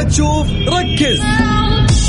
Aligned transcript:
ما 0.00 0.06
تشوف 0.08 0.46
ركز. 0.68 1.20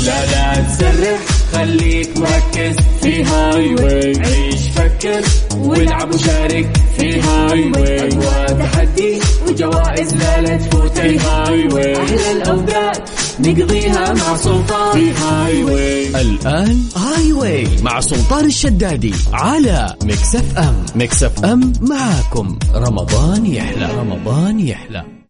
لا 0.04 0.26
لا 0.26 0.62
تسرح 0.62 1.20
خليك 1.52 2.16
مركز 2.16 2.76
في 3.02 3.24
Highway 3.24 4.12
عيش 4.18 4.60
فكر 4.74 5.22
والعب 5.56 6.14
وشارك 6.14 6.76
في 6.98 7.20
Highway 7.20 8.06
أجواء 8.06 8.46
تحدي 8.46 9.18
وجوائز 9.48 10.14
لا 10.14 10.40
لا 10.40 10.56
تفوت 10.56 10.98
في 10.98 11.18
Highway 11.18 11.96
أحلى 11.96 12.32
الأوقات 12.32 13.10
نقضيها 13.40 14.12
مع 14.12 14.36
سلطان 14.36 14.92
في 14.92 15.12
Highway 15.12 16.20
الآن 16.20 16.82
Highway 16.96 17.68
مع 17.82 18.00
سلطان 18.00 18.44
الشدادي 18.44 19.14
على 19.32 19.96
Mix 20.02 20.36
FM. 20.36 20.84
Mix 20.94 21.22
FM 21.22 21.72
معاكم. 21.80 22.58
رمضان 22.74 23.46
يحلى. 23.46 23.88
رمضان 23.98 24.60
يحلى. 24.60 25.21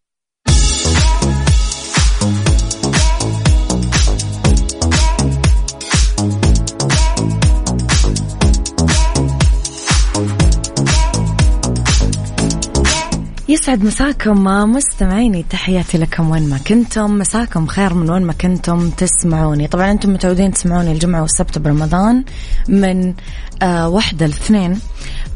يسعد 13.63 13.85
مساكم 13.85 14.45
مستمعيني 14.45 15.45
تحياتي 15.51 15.99
لكم 15.99 16.31
وين 16.31 16.49
ما 16.49 16.59
كنتم. 16.59 17.19
مساكم 17.19 17.67
خير 17.67 17.95
من 17.95 18.11
وين 18.11 18.23
ما 18.23 18.33
كنتم 18.33 18.91
تسمعوني. 18.91 19.69
طبعا 19.69 19.91
أنتم 19.91 20.13
متعودين 20.13 20.53
تسمعوني 20.53 20.93
الجمعة 20.93 21.23
والسبت 21.23 21.59
برمضان 21.59 22.25
من 22.69 23.15
آه 23.63 23.89
واحدة 23.89 24.27
لاثنين 24.27 24.81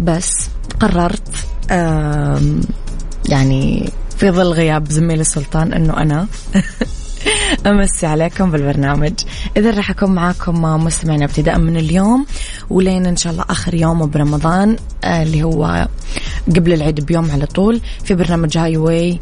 بس 0.00 0.48
قررت 0.80 1.28
آه 1.70 2.40
يعني 3.28 3.92
في 4.16 4.30
ظل 4.30 4.52
غياب 4.52 4.90
زميلي 4.90 5.24
سلطان 5.24 5.72
إنه 5.72 5.96
أنا 5.96 6.27
أمسي 7.66 8.06
عليكم 8.06 8.50
بالبرنامج. 8.50 9.14
إذا 9.56 9.70
راح 9.70 9.90
أكون 9.90 10.14
معاكم 10.14 10.62
مستمعين 10.62 11.22
ابتداء 11.22 11.58
من 11.58 11.77
اليوم 11.77 12.27
ولين 12.70 13.06
إن 13.06 13.16
شاء 13.16 13.33
الله 13.33 13.44
آخر 13.50 13.74
يوم 13.74 14.06
برمضان 14.06 14.77
آه، 15.05 15.22
اللي 15.22 15.42
هو 15.42 15.88
قبل 16.47 16.72
العيد 16.72 17.06
بيوم 17.06 17.30
على 17.30 17.47
طول 17.47 17.80
في 18.05 18.14
برنامج 18.14 18.58
Highway 18.58 19.19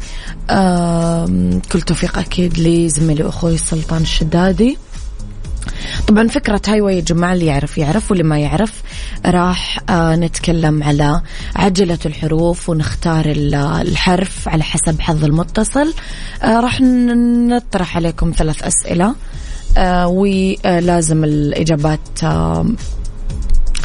كل 1.71 1.81
توفيق 1.81 2.19
أكيد 2.19 2.59
لزميلي 2.59 3.23
وأخوي 3.23 3.57
سلطان 3.57 4.01
الشدادي. 4.01 4.77
طبعا 6.07 6.27
فكرة 6.27 6.61
Highway 6.67 6.95
يا 6.95 7.01
جماعة 7.01 7.33
اللي 7.33 7.45
يعرف 7.45 7.77
يعرف 7.77 8.11
واللي 8.11 8.23
ما 8.23 8.39
يعرف. 8.39 8.83
راح 9.25 9.79
آه 9.89 10.15
نتكلم 10.15 10.83
على 10.83 11.21
عجلة 11.55 11.99
الحروف 12.05 12.69
ونختار 12.69 13.25
الحرف 13.27 14.49
على 14.49 14.63
حسب 14.63 15.01
حظ 15.01 15.23
المتصل. 15.23 15.93
آه 16.43 16.59
راح 16.59 16.81
نطرح 16.81 17.95
عليكم 17.95 18.33
ثلاث 18.37 18.63
أسئلة. 18.63 19.15
آه 19.77 20.07
ولازم 20.07 21.23
الإجابات 21.23 21.99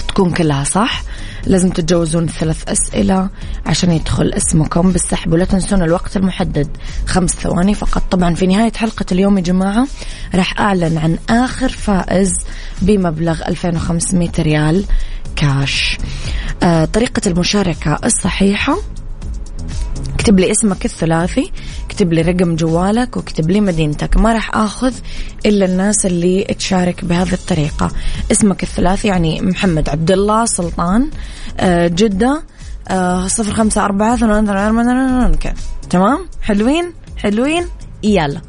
تكون 0.08 0.30
كلها 0.30 0.64
صح. 0.64 1.02
لازم 1.46 1.70
تتجاوزون 1.70 2.26
ثلاث 2.28 2.68
أسئلة 2.68 3.28
عشان 3.66 3.92
يدخل 3.92 4.32
اسمكم. 4.32 4.92
بالسحب 4.92 5.32
ولا 5.32 5.44
تنسون 5.44 5.82
الوقت 5.82 6.16
المحدد. 6.16 6.68
خمس 7.06 7.30
ثواني 7.30 7.74
فقط. 7.74 8.02
طبعا 8.10 8.34
في 8.34 8.46
نهاية 8.46 8.72
حلقة 8.72 9.06
اليوم 9.12 9.38
يا 9.38 9.42
جماعة 9.42 9.86
راح 10.34 10.60
أعلن 10.60 10.98
عن 10.98 11.18
آخر 11.30 11.68
فائز 11.68 12.32
بمبلغ 12.82 13.42
2500 13.48 14.30
ريال 14.38 14.84
كاش 15.36 15.98
آه 16.62 16.84
طريقة 16.84 17.22
المشاركة 17.26 17.98
الصحيحة 18.04 18.76
اكتب 20.14 20.40
لي 20.40 20.50
اسمك 20.50 20.84
الثلاثي 20.84 21.52
اكتب 21.86 22.12
لي 22.12 22.22
رقم 22.22 22.56
جوالك 22.56 23.16
واكتب 23.16 23.50
لي 23.50 23.60
مدينتك. 23.60 24.16
ما 24.16 24.32
راح 24.32 24.56
آخذ 24.56 24.94
إلا 25.46 25.64
الناس 25.64 26.06
اللي 26.06 26.44
تشارك 26.58 27.04
بهذه 27.04 27.32
الطريقة. 27.32 27.90
اسمك 28.32 28.62
الثلاثي 28.62 29.08
يعني 29.08 29.40
محمد 29.40 29.88
عبد 29.88 30.10
الله 30.10 30.44
سلطان 30.46 31.10
آه، 31.60 31.86
جدة 31.86 32.42
آه، 32.88 33.26
صفر 33.26 33.52
خمسة 33.52 33.84
أربعة 33.84 34.16
ثمانية 34.16 35.32
تمام؟ 35.90 36.26
حلوين؟ 36.42 36.92
حلوين؟ 37.16 37.66
يلا. 38.02 38.40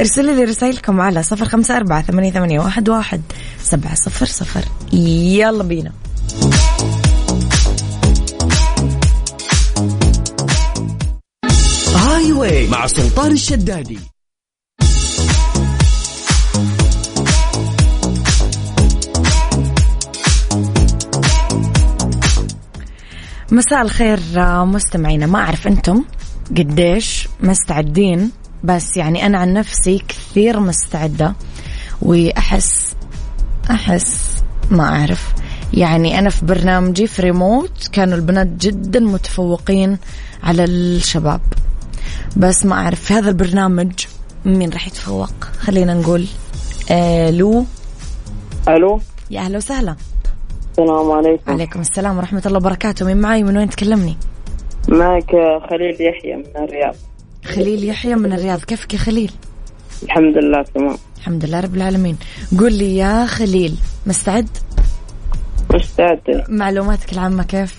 ارسلوا 0.00 0.34
لي 0.34 0.44
رسائلكم 0.44 1.00
على 1.00 1.22
صفر 1.22 1.44
خمسة 1.44 1.76
أربعة 1.76 2.02
ثمانية, 2.02 2.60
واحد 2.60 3.22
سبعة 3.62 3.94
صفر 3.94 4.26
صفر. 4.26 4.64
يلا 4.92 5.62
بينا. 5.62 5.92
هاي 12.28 12.32
واي 12.32 12.66
مع 12.68 12.86
سلطان 12.86 13.32
الشدادي. 13.32 13.98
مساء 23.52 23.82
الخير 23.82 24.20
مستمعينا. 24.64 25.26
ما 25.26 25.38
أعرف 25.38 25.66
أنتم 25.66 26.04
قديش 26.50 27.28
مستعدين 27.40 28.30
بس 28.64 28.96
يعني 28.96 29.26
أنا 29.26 29.38
عن 29.38 29.52
نفسي 29.52 29.98
كثير 30.08 30.60
مستعدة 30.60 31.34
وأحس 32.02 32.94
أحس 33.70 34.42
ما 34.70 34.84
أعرف. 34.84 35.32
يعني 35.74 36.18
أنا 36.18 36.30
في 36.30 36.46
برنامجي 36.46 37.06
في 37.06 37.22
ريموت 37.22 37.88
كانوا 37.92 38.16
البنات 38.16 38.46
جدا 38.46 39.00
متفوقين 39.00 39.98
على 40.42 40.64
الشباب. 40.64 41.40
بس 42.36 42.66
ما 42.66 42.74
أعرف 42.74 43.00
في 43.00 43.14
هذا 43.14 43.28
البرنامج 43.28 43.92
مين 44.44 44.70
راح 44.70 44.86
يتفوق؟ 44.86 45.44
خلينا 45.58 45.94
نقول 45.94 46.26
ألو 46.90 47.64
ألو؟ 48.68 49.00
يا 49.30 49.40
أهلا 49.40 49.56
وسهلا. 49.56 49.96
السلام 50.70 51.10
عليكم. 51.10 51.52
عليكم 51.52 51.80
السلام 51.80 52.16
ورحمة 52.16 52.42
الله 52.46 52.58
وبركاته. 52.58 53.06
مين 53.06 53.16
معي؟ 53.16 53.42
من 53.42 53.56
وين 53.56 53.70
تكلمني؟ 53.70 54.16
معك 54.88 55.30
خليل 55.70 55.96
يحيى 56.00 56.36
من 56.36 56.64
الرياض. 56.64 56.94
خليل 57.44 57.84
يحيى 57.84 58.14
من 58.14 58.32
الرياض. 58.32 58.60
كيفك 58.60 58.94
يا 58.94 58.98
خليل؟ 58.98 59.32
الحمد 60.02 60.36
لله 60.36 60.62
تمام. 60.74 60.96
الحمد 61.16 61.44
لله 61.44 61.60
رب 61.60 61.74
العالمين. 61.74 62.16
قول 62.58 62.72
لي 62.72 62.96
يا 62.96 63.26
خليل 63.26 63.74
مستعد؟ 64.06 64.48
مستعد. 65.74 66.44
معلوماتك 66.48 67.12
العامة 67.12 67.42
كيف؟ 67.42 67.78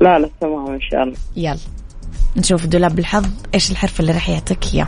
لا 0.00 0.18
لا 0.18 0.30
تمام 0.40 0.70
إن 0.70 0.80
شاء 0.80 1.02
الله. 1.02 1.16
يلا. 1.36 1.58
نشوف 2.36 2.66
دولاب 2.66 2.98
الحظ 2.98 3.26
إيش 3.54 3.70
الحرف 3.70 4.00
اللي 4.00 4.12
راح 4.12 4.28
يعطيك 4.28 4.74
إياه. 4.74 4.86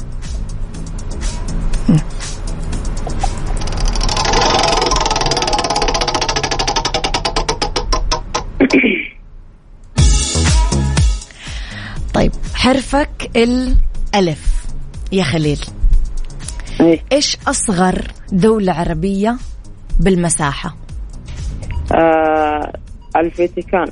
طيب 12.14 12.32
حرفك 12.54 13.30
الألف. 13.36 14.66
يا 15.12 15.22
خليل. 15.22 15.60
إيه. 16.80 17.02
إيش 17.12 17.36
أصغر 17.46 18.02
دولة 18.32 18.72
عربية 18.72 19.36
بالمساحة؟ 20.00 20.76
آه 21.92 22.72
الفاتيكان. 23.16 23.86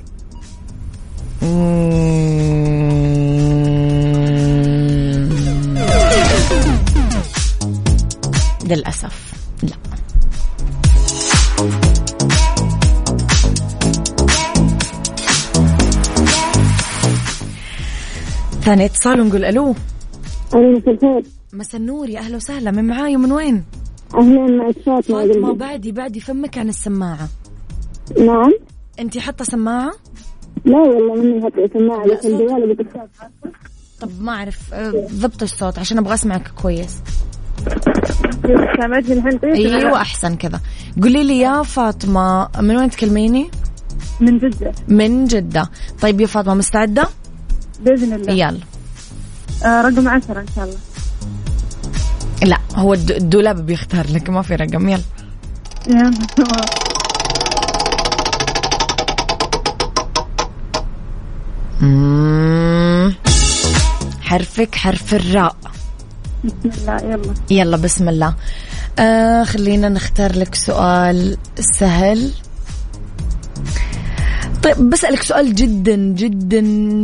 للأسف. 8.65 9.35
لا. 9.63 9.77
ثاني 18.63 18.85
اتصال 18.85 19.21
ونقول 19.21 19.45
ألو. 19.45 19.75
مساء 20.55 20.95
الخير. 20.95 21.23
مساء 21.53 21.81
النور 21.81 22.09
يا 22.09 22.19
أهلا 22.21 22.37
وسهلا. 22.37 22.71
من 22.71 22.85
معاي 22.85 23.17
ومن 23.17 23.33
وين؟ 23.33 23.65
أهلا 24.15 24.47
معك 24.47 24.79
فاطمة 24.87 25.21
قلبي. 25.21 25.53
بعدي 25.53 25.93
بعدي 25.93 26.21
فمك 26.21 26.59
عن 26.59 26.69
السماعة. 26.69 27.29
نعم. 28.19 28.53
انت 28.99 29.19
حاطة 29.19 29.45
سماعة؟ 29.45 29.93
لا 30.65 30.79
والله 30.79 31.15
مني 31.15 31.47
هات 31.47 31.73
سماعة 31.73 32.07
بس 32.07 32.23
صوت. 32.23 32.87
طب 34.01 34.11
ما 34.21 34.33
أعرف 34.33 34.75
آه، 34.75 35.07
ضبط 35.13 35.43
الصوت 35.43 35.79
عشان 35.79 35.99
أبغى 35.99 36.15
أسمعك 36.15 36.49
كويس. 36.63 36.99
سامعتني 38.81 39.13
الحين 39.13 39.39
طيب. 39.39 39.55
أيوه 39.55 40.01
أحسن 40.01 40.37
كذا. 40.37 40.61
قولي 41.03 41.25
لي 41.25 41.39
يا 41.39 41.63
فاطمة 41.63 42.49
من 42.61 42.77
وين 42.77 42.91
تكلميني؟ 42.91 43.51
من 44.21 44.39
جدة. 44.39 44.73
من 44.89 45.25
جدة. 45.25 45.71
طيب 46.01 46.21
يا 46.21 46.27
فاطمة 46.27 46.55
مستعدة؟ 46.55 47.09
بإذن 47.81 48.13
الله. 48.13 48.33
يلا. 48.33 48.59
آه 49.65 49.83
رقم 49.83 50.09
عشرة 50.09 50.41
إن 50.41 50.47
شاء 50.57 50.65
الله. 50.65 50.77
لا 52.43 52.59
هو 52.75 52.95
الد- 52.95 53.11
الدولاب 53.11 53.67
بيختار 53.67 54.07
لك 54.11 54.31
ما 54.31 54.43
في 54.43 54.55
رقم. 54.55 54.89
يلا. 54.89 55.03
يلا. 55.89 56.15
حرفك 64.23 64.75
حرف 64.75 65.15
الراء. 65.15 65.57
بسم 66.45 66.71
الله 66.81 66.97
يلا. 66.97 67.35
يلا 67.51 67.77
بسم 67.77 68.09
الله. 68.09 68.35
آه 68.99 69.45
خلينا 69.45 69.89
نختار 69.89 70.39
لك 70.39 70.55
سؤال 70.55 71.37
سهل. 71.61 72.31
طيب 74.63 74.91
بسألك 74.91 75.23
سؤال 75.23 75.55
جدا 75.55 75.97
جدا 75.97 76.61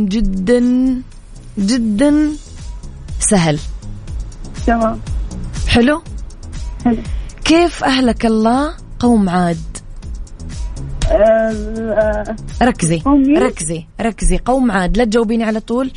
جدا 0.09 0.61
جدا 1.59 2.31
سهل. 3.19 3.59
تمام. 4.67 4.99
حلو؟ 5.67 6.01
حلو. 6.85 6.97
كيف 7.45 7.83
أهلك 7.83 8.25
الله؟ 8.25 8.73
قوم 8.99 9.29
عاد. 9.29 9.57
آه، 11.11 11.15
آه، 11.15 12.35
ركزي؟ 12.61 13.01
ركزي 13.37 13.85
ركزي. 14.01 14.37
قوم 14.37 14.71
عاد 14.71 14.97
لا 14.97 15.03
تجاوبيني 15.03 15.43
على 15.43 15.59
طول. 15.59 15.91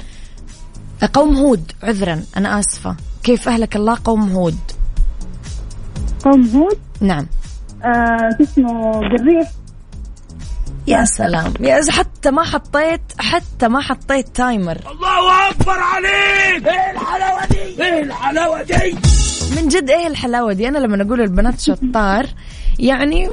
قوم 1.15 1.37
هود 1.37 1.73
عذرا 1.83 2.23
أنا 2.37 2.59
آسفة. 2.59 2.97
كيف 3.25 3.49
أهلك 3.49 3.77
الله؟ 3.77 3.99
قوم 4.05 4.33
هود. 4.33 4.59
قوم 6.25 6.51
هود؟ 6.55 6.79
نعم. 7.01 7.27
آه، 7.85 8.31
شو 8.39 8.45
اسمه 8.45 9.01
بالريح 9.01 9.51
يا 10.87 11.05
سلام. 11.05 11.53
يا 11.61 11.81
حتى 11.91 12.31
ما 12.31 12.43
حطيت 12.43 13.01
حتى 13.19 13.69
ما 13.69 13.81
حطيت 13.81 14.29
تايمر. 14.29 14.77
الله 14.91 15.51
أكبر 15.51 15.79
عليك! 15.79 16.69
إيه 16.69 16.91
الحلاوة 16.91 17.47
دي؟ 17.47 17.83
إيه 17.83 18.03
الحلاوة 18.03 18.63
دي؟ 18.63 18.95
من 19.57 19.69
جد 19.69 19.91
إيه 19.91 20.07
الحلاوة 20.07 20.53
دي؟ 20.53 20.69
أنا 20.69 20.79
لما 20.79 21.03
أقول 21.03 21.21
البنات 21.21 21.61
شطار 21.61 22.27
يعني 22.79 23.29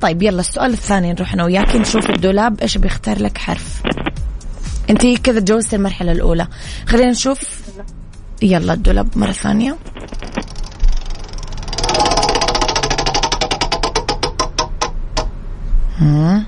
طيب 0.00 0.22
يلا 0.22 0.40
السؤال 0.40 0.72
الثاني 0.72 1.12
نروح 1.12 1.32
أنا 1.32 1.44
وياك. 1.44 1.76
نشوف 1.76 2.10
الدولاب 2.10 2.60
إيش 2.60 2.78
بيختار 2.78 3.22
لك 3.22 3.38
حرف؟ 3.38 3.82
انت 4.90 5.06
كذا 5.06 5.40
تجوزتي 5.40 5.76
المرحلة 5.76 6.12
الأولى. 6.12 6.48
خلينا 6.86 7.10
نشوف 7.10 7.63
يلا 8.42 8.72
الدولاب 8.72 9.18
مرة 9.18 9.32
ثانية. 9.32 9.76
هم. 16.00 16.44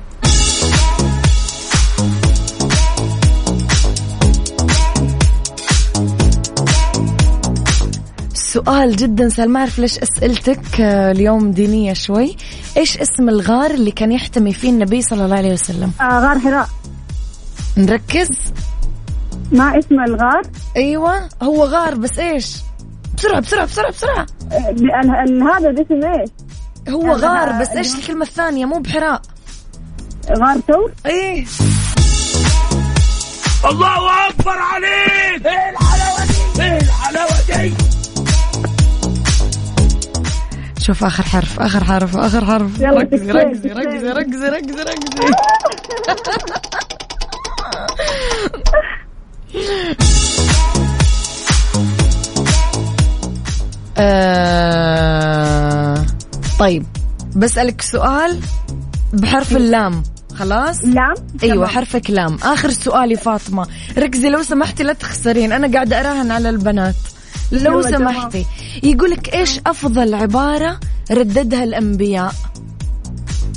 سؤال 8.34 8.96
جدا 8.96 9.28
سهل 9.28 9.48
ما 9.48 9.60
أعرف 9.60 9.78
ليش 9.78 9.98
أسئلتك 9.98 10.80
آه، 10.80 11.12
اليوم 11.12 11.50
دينية 11.50 11.92
شوي. 11.92 12.36
إيش 12.76 12.98
اسم 12.98 13.28
الغار 13.28 13.70
اللي 13.70 13.90
كان 13.90 14.12
يحتمي 14.12 14.52
فيه 14.52 14.70
النبي 14.70 15.02
صلى 15.02 15.24
الله 15.24 15.36
عليه 15.36 15.52
وسلم؟ 15.52 15.92
آه، 16.00 16.20
غار 16.20 16.38
حراء. 16.38 16.68
نركز. 17.76 18.28
ما 19.52 19.78
اسم 19.78 20.00
الغار. 20.00 20.42
أيوه 20.76 21.28
هو 21.42 21.64
غار 21.64 21.94
بس 21.94 22.18
إيش؟ 22.18 22.56
بسرعة 23.18 23.40
بسرعة 23.40 23.64
بسرعة 23.66 23.90
بسرعة. 23.90 24.26
هذا 25.56 25.70
الاسم 25.70 26.04
إيش؟ 26.04 26.30
هو 26.88 27.12
غار 27.12 27.52
بس 27.60 27.68
إيش. 27.68 27.94
الكلمة 27.94 28.22
الثانية؟ 28.22 28.66
مو 28.66 28.78
بحراء. 28.78 29.22
غار 30.38 30.58
ثور؟ 30.68 30.92
إيه. 31.06 31.44
الله 33.64 34.28
أكبر 34.28 34.58
عليك. 34.58 35.46
إيه 35.46 35.70
الحلاوه 35.70 36.26
دي 36.56 36.62
إيه 36.62 36.78
الحلاوه 36.80 37.30
دي 37.68 37.74
شوف 40.80 41.04
آخر 41.04 41.22
حرف 41.22 41.60
آخر 41.60 41.84
حرف 41.84 42.16
آخر 42.16 42.44
حرف. 42.44 42.78
يلا 42.80 42.90
ركزي 43.00 43.30
ركزي. 43.32 43.68
ركزي 43.68 44.10
ركزي 44.12 44.48
ركزي 44.48 44.82
ركزي. 44.90 45.32
آه، 53.98 56.06
طيب 56.58 56.86
بسألك 57.36 57.82
سؤال 57.82 58.40
بحرف 59.12 59.56
اللام 59.56 60.02
خلاص؟ 60.34 60.84
لام؟ 60.84 61.14
أيوه. 61.42 61.66
حرفك 61.66 62.10
لام. 62.10 62.38
آخر 62.42 62.70
سؤال 62.70 63.12
يا 63.12 63.16
فاطمة. 63.16 63.66
ركزي 63.98 64.28
لو 64.28 64.42
سمحتي 64.42 64.82
لا 64.82 64.92
تخسرين. 64.92 65.52
أنا 65.52 65.72
قاعدة 65.72 66.00
أراهن 66.00 66.30
على 66.30 66.50
البنات. 66.50 66.94
لو 67.52 67.82
تمام. 67.82 67.98
سمحتي. 67.98 68.46
يقولك 68.82 69.34
إيش 69.34 69.60
أفضل 69.66 70.14
عبارة 70.14 70.80
رددها 71.10 71.64
الأنبياء؟ 71.64 72.34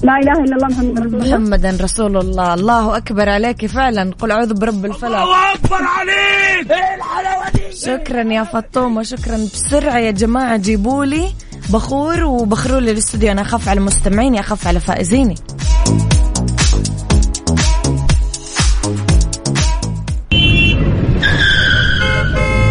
لا 0.04 0.18
إله 0.18 0.44
إلا 0.44 0.56
الله 0.56 0.68
محمد 0.68 0.98
رسول 0.98 1.16
الله. 1.16 1.38
محمدا 1.38 1.78
رسول 1.82 2.18
الله. 2.18 2.54
الله 2.54 2.98
أكبر 2.98 3.30
عليك 3.30 3.66
فعلا. 3.66 4.12
قل 4.20 4.32
أعوذ 4.32 4.54
برب 4.54 4.86
الفلق. 4.86 5.18
الله 5.18 5.54
أكبر 5.54 5.82
عليك. 5.84 6.72
إيه 6.72 6.96
الحلاوة 6.96 7.50
دي؟ 7.50 7.76
شكرا 7.76 8.24
يا 8.34 8.44
فاطمة 8.44 9.04
شكرا 9.04 9.38
بسرعة 9.38 9.98
يا 9.98 10.12
جماعة. 10.12 10.58
جيبوا 10.58 11.06
لي 11.06 11.34
بخور 11.70 12.24
وبخروا 12.24 12.80
لي 12.80 12.92
الاستوديو 12.92 13.32
أنا 13.32 13.42
أخاف 13.42 13.70
على 13.70 13.80
مستمعيني 13.80 14.40
أخاف 14.40 14.68
على 14.68 14.80
فائزيني. 14.80 15.36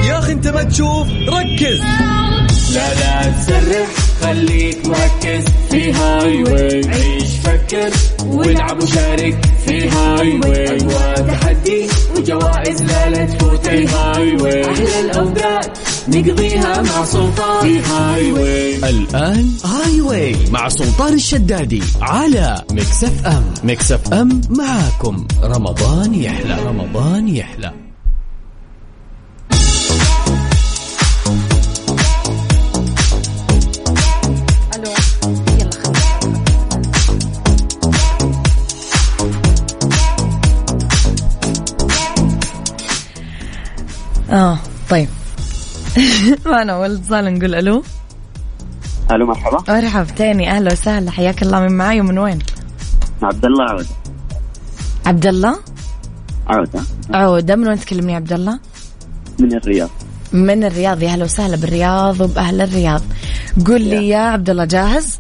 يا 0.09 0.19
أخي 0.19 0.33
أنت 0.33 0.49
ما 0.49 0.63
تشوف. 0.63 1.09
ركز. 1.29 1.81
لا 2.75 2.95
لا 2.95 3.33
تسرح 3.33 3.89
خليك 4.23 4.87
مركز. 4.87 5.45
في 5.71 5.93
هاي 5.93 6.43
واي 6.43 7.08
فكر 7.69 7.91
والعب 8.27 8.83
وشارك 8.83 9.47
في 9.67 9.89
Highway 9.89 10.77
أجواء 10.77 11.15
تحدي 11.15 11.89
وجوائز 12.17 12.83
لا 12.83 13.11
لا 13.11 13.25
تفوت 13.25 13.67
في 13.67 13.87
Highway 13.87 14.65
أحلى 14.73 15.01
الأوقات 15.01 15.79
نقضيها 16.09 16.83
مع 16.83 17.05
سلطان. 17.05 17.63
في 17.63 17.81
Highway 17.81 18.77
الآن 18.77 19.51
Highway 19.65 20.37
مع 20.51 20.69
سلطان 20.69 21.15
الشدادي 21.15 21.83
على 22.01 22.65
ام 22.71 23.45
Mix 23.65 23.93
FM 23.93 24.41
معاكم. 24.51 25.27
رمضان 25.43 26.15
يحلى. 26.15 26.57
رمضان 26.67 27.29
يحلى. 27.29 27.88
طيب. 44.91 45.09
معنا 46.47 46.73
اول 46.73 46.95
اتصال 46.95 47.35
نقول 47.35 47.55
ألو. 47.55 47.83
ألو 49.11 49.27
مرحبا. 49.27 49.65
مرحبتين 49.69 50.41
أهلا 50.41 50.73
وسهلا. 50.73 51.11
حياك 51.11 51.43
الله. 51.43 51.61
من 51.61 51.73
معاي 51.73 52.01
ومن 52.01 52.19
وين؟ 52.19 52.39
عبد 53.23 53.45
الله 53.45 53.65
عودة. 53.71 53.87
عبد 55.07 55.27
الله؟ 55.27 55.59
عودة. 56.47 56.81
عودة. 57.11 57.57
من 57.57 57.69
وين 57.69 57.81
تكلمني 57.81 58.13
يا 58.13 58.17
عبد 58.17 58.33
الله؟ 58.33 58.61
من 59.41 59.55
الرياض. 59.57 59.91
من 60.33 60.65
الرياض. 60.65 61.03
يا 61.03 61.09
أهلا 61.09 61.25
وسهلا. 61.25 61.57
بالرياض 61.57 62.21
وبأهل 62.21 62.61
الرياض. 62.61 63.03
قل 63.67 63.81
لي 63.81 64.09
يا. 64.09 64.19
عبد 64.19 64.51
الله 64.51 64.65
جاهز؟ 64.65 65.19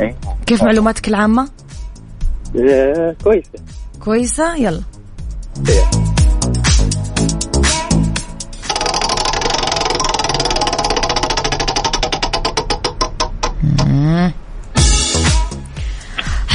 إيه. 0.00 0.16
كيف 0.46 0.62
معلوماتك 0.62 1.08
العامة؟ 1.08 1.48
آه، 2.56 3.16
كويسة. 3.24 3.50
كويسة؟ 4.00 4.56
يلا. 4.56 4.82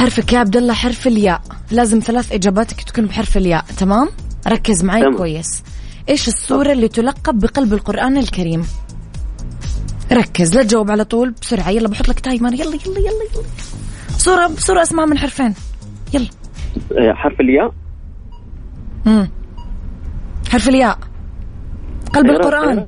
حرفك 0.06 0.32
يا 0.32 0.38
عبد 0.38 0.56
الله 0.56 0.74
حرف 0.74 1.06
الياء. 1.06 1.42
لازم 1.70 1.98
ثلاث 1.98 2.32
إجاباتك 2.32 2.82
تكون 2.82 3.06
بحرف 3.06 3.36
الياء 3.36 3.64
تمام؟ 3.78 4.08
ركز 4.48 4.84
معي 4.84 5.00
تمام. 5.00 5.16
كويس. 5.16 5.62
إيش 6.08 6.28
السورة 6.28 6.72
اللي 6.72 6.88
تلقب 6.88 7.38
بقلب 7.38 7.72
القرآن 7.72 8.16
الكريم؟ 8.16 8.66
ركز 10.12 10.54
لا 10.54 10.62
تجاوب 10.62 10.90
على 10.90 11.04
طول 11.04 11.30
بسرعة. 11.30 11.70
يلا 11.70 11.88
بحط 11.88 12.08
لك 12.08 12.20
تايمر. 12.20 12.52
يلا 12.52 12.64
يلا 12.64 12.98
يلا 12.98 12.98
يلا. 12.98 13.44
سورة 14.18 14.50
سورة 14.58 14.82
اسمها 14.82 15.06
من 15.06 15.18
حرفين. 15.18 15.54
يلا. 16.14 16.28
آه، 16.98 17.12
حرف 17.12 17.40
الياء. 17.40 17.74
مم. 19.06 19.30
حرف 20.48 20.68
الياء. 20.68 20.98
قلب 22.14 22.30
اقرأ. 22.30 22.86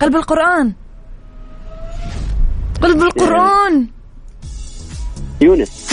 قلب 0.00 0.16
القرآن. 0.16 0.72
قلب 2.82 3.02
القرآن. 3.02 3.86
يونس. 5.40 5.85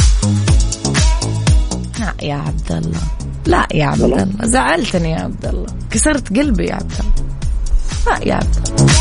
لا 2.04 2.14
يا 2.22 2.36
عبد 2.36 2.72
الله 2.72 3.02
لا 3.46 3.68
يا 3.74 3.86
عبد. 3.86 4.02
الله 4.02 4.28
زعلتني 4.44 5.12
يا 5.12 5.20
عبد 5.20 5.46
الله 5.46 5.66
كسرت 5.92 6.38
قلبي 6.38 6.66
يا 6.66 6.76
عبد 6.76 6.92
الله 7.00 7.14
لا 8.08 8.28
يا 8.28 8.34
عبد 8.34 8.56
الله 8.56 8.94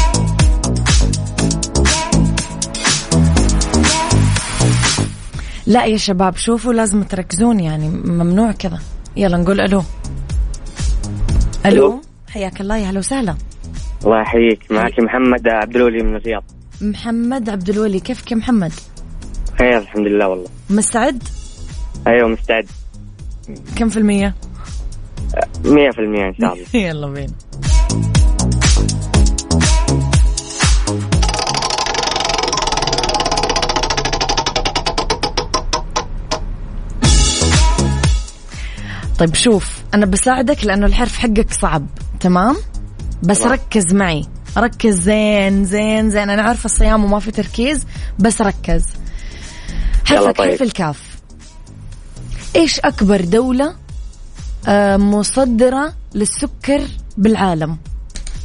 لا 5.67 5.85
يا 5.85 5.97
شباب 5.97 6.37
شوفوا 6.37 6.73
لازم 6.73 7.03
تركزون 7.03 7.61
يعني 7.61 7.89
ممنوع 7.89 8.53
كذا. 8.53 8.79
يلا 9.17 9.37
نقول 9.37 9.61
ألو. 9.61 9.83
ألو. 11.67 12.03
حياك 12.29 12.61
الله 12.61 12.77
يا 12.77 12.91
هلا 12.91 12.99
وسهلا. 12.99 13.37
الله 14.05 14.21
يحييك. 14.21 14.73
معك 14.73 15.01
محمد 15.01 15.49
عبد 15.49 15.77
الولي 15.77 16.03
من 16.03 16.17
الرياض. 16.17 16.45
محمد 16.81 17.49
عبد 17.49 17.71
الولي 17.71 18.01
كيفك 18.01 18.33
يا 18.33 18.37
محمد؟ 18.37 18.73
خير 19.59 19.79
الحمد 19.79 20.07
لله 20.07 20.29
والله. 20.29 20.49
مستعد؟ 20.71 21.23
أيوه 22.07 22.29
مستعد. 22.29 22.67
كم 23.77 23.89
في 23.89 23.97
المية؟ 23.97 24.35
100% 25.65 25.69
إن 25.69 26.35
شاء 26.41 26.53
الله. 26.53 26.67
يلا 26.89 27.07
بينا. 27.07 27.33
طيب 39.19 39.35
شوف 39.35 39.83
أنا 39.95 40.07
بساعدك 40.07 40.65
لأنه 40.65 40.87
الحرف 40.87 41.19
حقك 41.19 41.53
صعب 41.53 41.87
تمام؟ 42.21 42.57
بس 43.23 43.39
تمام. 43.39 43.53
ركز 43.53 43.95
معي. 43.95 44.25
ركز 44.57 44.95
زين 45.01 45.65
زين 45.65 46.11
زين. 46.11 46.31
أنا 46.31 46.43
عارفه 46.43 46.65
الصيام 46.65 47.05
وما 47.05 47.19
في 47.19 47.31
تركيز 47.31 47.87
بس 48.19 48.41
ركز. 48.43 48.85
حرفك 50.05 50.37
طيب. 50.39 50.51
حرف 50.51 50.63
الكاف. 50.63 51.12
إيش 52.57 52.81
أكبر 52.81 53.21
دولة 53.21 53.75
آه، 54.69 54.97
مصدرة 54.97 55.93
للسكر 56.15 56.81
بالعالم؟ 57.19 57.79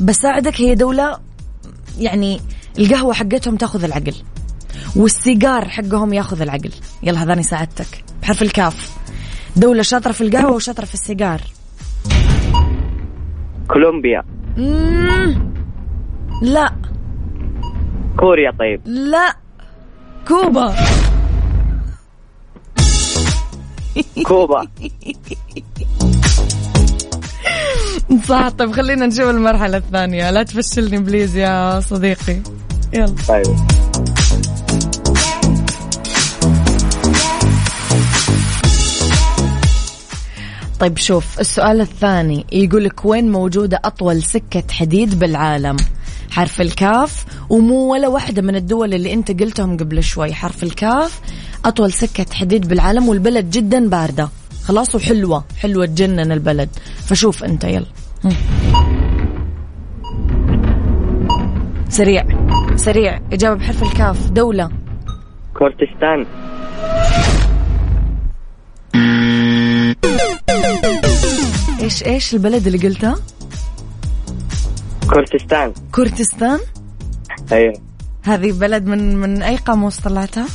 بساعدك 0.01 0.61
هي 0.61 0.75
دولة 0.75 1.19
يعني 1.99 2.41
القهوة 2.79 3.13
حقتهم 3.13 3.55
تاخذ 3.55 3.83
العقل 3.83 4.13
والسيجار 4.95 5.69
حقهم 5.69 6.13
ياخذ 6.13 6.41
العقل. 6.41 6.71
يلا 7.03 7.23
هذاني 7.23 7.43
ساعدتك. 7.43 8.03
بحرف 8.21 8.41
الكاف. 8.41 8.97
دولة 9.55 9.81
شاطرة 9.81 10.11
في 10.11 10.21
القهوة 10.21 10.51
وشاطرة 10.51 10.85
في 10.85 10.93
السيجار. 10.93 11.41
كولومبيا. 13.67 14.23
لا. 16.41 16.75
كوريا 18.19 18.51
طيب. 18.59 18.81
لا. 18.85 19.35
كوبا. 20.27 20.75
كوبا. 24.23 24.67
صح 28.27 28.49
طيب 28.49 28.71
خلينا 28.71 29.05
نشوف 29.05 29.29
المرحلة 29.29 29.77
الثانية. 29.77 30.31
لا 30.31 30.43
تفشلني 30.43 30.97
بليز 30.97 31.37
يا 31.37 31.79
صديقي. 31.79 32.37
يلا. 32.93 33.15
طيب. 33.27 33.57
طيب 40.79 40.97
شوف 40.97 41.39
السؤال 41.39 41.81
الثاني 41.81 42.45
يقول 42.51 42.83
لك 42.83 43.05
وين 43.05 43.31
موجودة 43.31 43.81
أطول 43.85 44.23
سكة 44.23 44.63
حديد 44.71 45.19
بالعالم؟ 45.19 45.77
حرف 46.31 46.62
الكاف 46.62 47.25
ومو 47.50 47.93
ولا 47.93 48.07
واحدة 48.07 48.41
من 48.41 48.55
الدول 48.55 48.93
اللي 48.93 49.13
أنت 49.13 49.41
قلتهم 49.41 49.77
قبل 49.77 50.03
شوي. 50.03 50.34
حرف 50.34 50.63
الكاف 50.63 51.22
أطول 51.65 51.93
سكة 51.93 52.34
حديد 52.34 52.67
بالعالم 52.67 53.10
والبلد 53.10 53.50
جدا 53.50 53.89
باردة. 53.89 54.29
خلاص 54.63 54.96
وحلوة. 54.96 55.43
حلوة 55.60 55.86
تجنن 55.86 56.31
البلد. 56.31 56.69
فشوف 57.05 57.43
أنت 57.43 57.63
يلا. 57.63 57.86
سريع. 61.89 62.25
سريع. 62.75 63.19
إجابة 63.34 63.55
بحرف 63.55 63.84
الكاف. 63.84 64.29
دولة. 64.29 64.69
كورتستان 65.57 66.25
إيش 71.81 72.03
إيش 72.03 72.34
البلد 72.34 72.67
اللي 72.67 72.88
قلتها 72.88 73.15
كورتستان 75.13 75.73
كردستان 75.91 76.59
أيوه 77.51 77.73
هذه 78.23 78.51
بلد 78.51 78.85
من 78.85 79.15
من 79.15 79.41
أي 79.41 79.55
قاموس 79.55 79.99
طلعتها؟ 79.99 80.47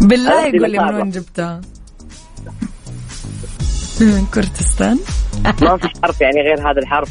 بالله 0.00 0.46
يقول 0.46 0.70
لي 0.70 0.78
من. 0.78 0.94
وين 0.94 1.10
جبتها؟ 1.10 1.60
من 4.00 4.26
كردستان؟ 4.34 4.98
ما 5.62 5.76
في 5.76 5.88
حرف 6.02 6.20
يعني 6.20 6.40
غير 6.40 6.70
هذا 6.70 6.78
الحرف 6.78 7.08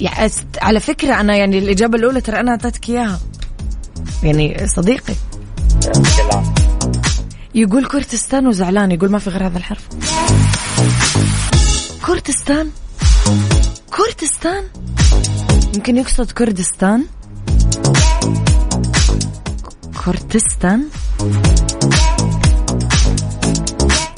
يا 0.00 0.10
أست- 0.28 0.62
على 0.62 0.80
فكرة 0.80 1.20
أنا 1.20 1.36
يعني 1.36 1.58
الإجابة 1.58 1.98
الأولى 1.98 2.20
ترى 2.20 2.40
أنا 2.40 2.50
أعطيتك 2.50 2.88
إياها 2.90 3.20
يعني 4.22 4.66
صديقي 4.66 5.14
يقول 7.54 7.86
كردستان 7.86 8.46
وزعلان 8.46 8.90
يقول 8.92 9.10
ما 9.10 9.18
في 9.18 9.30
غير 9.30 9.46
هذا 9.46 9.58
الحرف 9.58 9.88
كردستان 12.06 12.70
كردستان؟ 13.96 14.64
يمكن 15.74 15.96
يقصد 15.96 16.30
كردستان؟ 16.30 17.04
كردستان؟ 20.04 20.84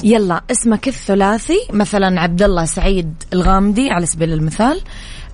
يلا 0.03 0.41
اسمك 0.51 0.87
الثلاثي 0.87 1.59
مثلا 1.73 2.21
عبد 2.21 2.43
الله 2.43 2.65
سعيد 2.65 3.23
الغامدي 3.33 3.89
على 3.89 4.05
سبيل 4.05 4.33
المثال. 4.33 4.81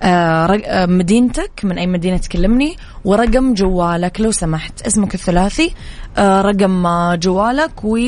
آه 0.02 0.46
آه، 0.46 0.86
مدينتك 0.86 1.50
من 1.64 1.78
أي 1.78 1.86
مدينة 1.86 2.16
تكلمني؟ 2.16 2.76
ورقم 3.04 3.54
جوالك 3.54 4.20
لو 4.20 4.30
سمحت. 4.30 4.82
اسمك 4.82 5.14
الثلاثي 5.14 5.74
آه 6.18 6.42
رقم 6.42 6.86
جوالك 7.14 7.84
و 7.84 7.98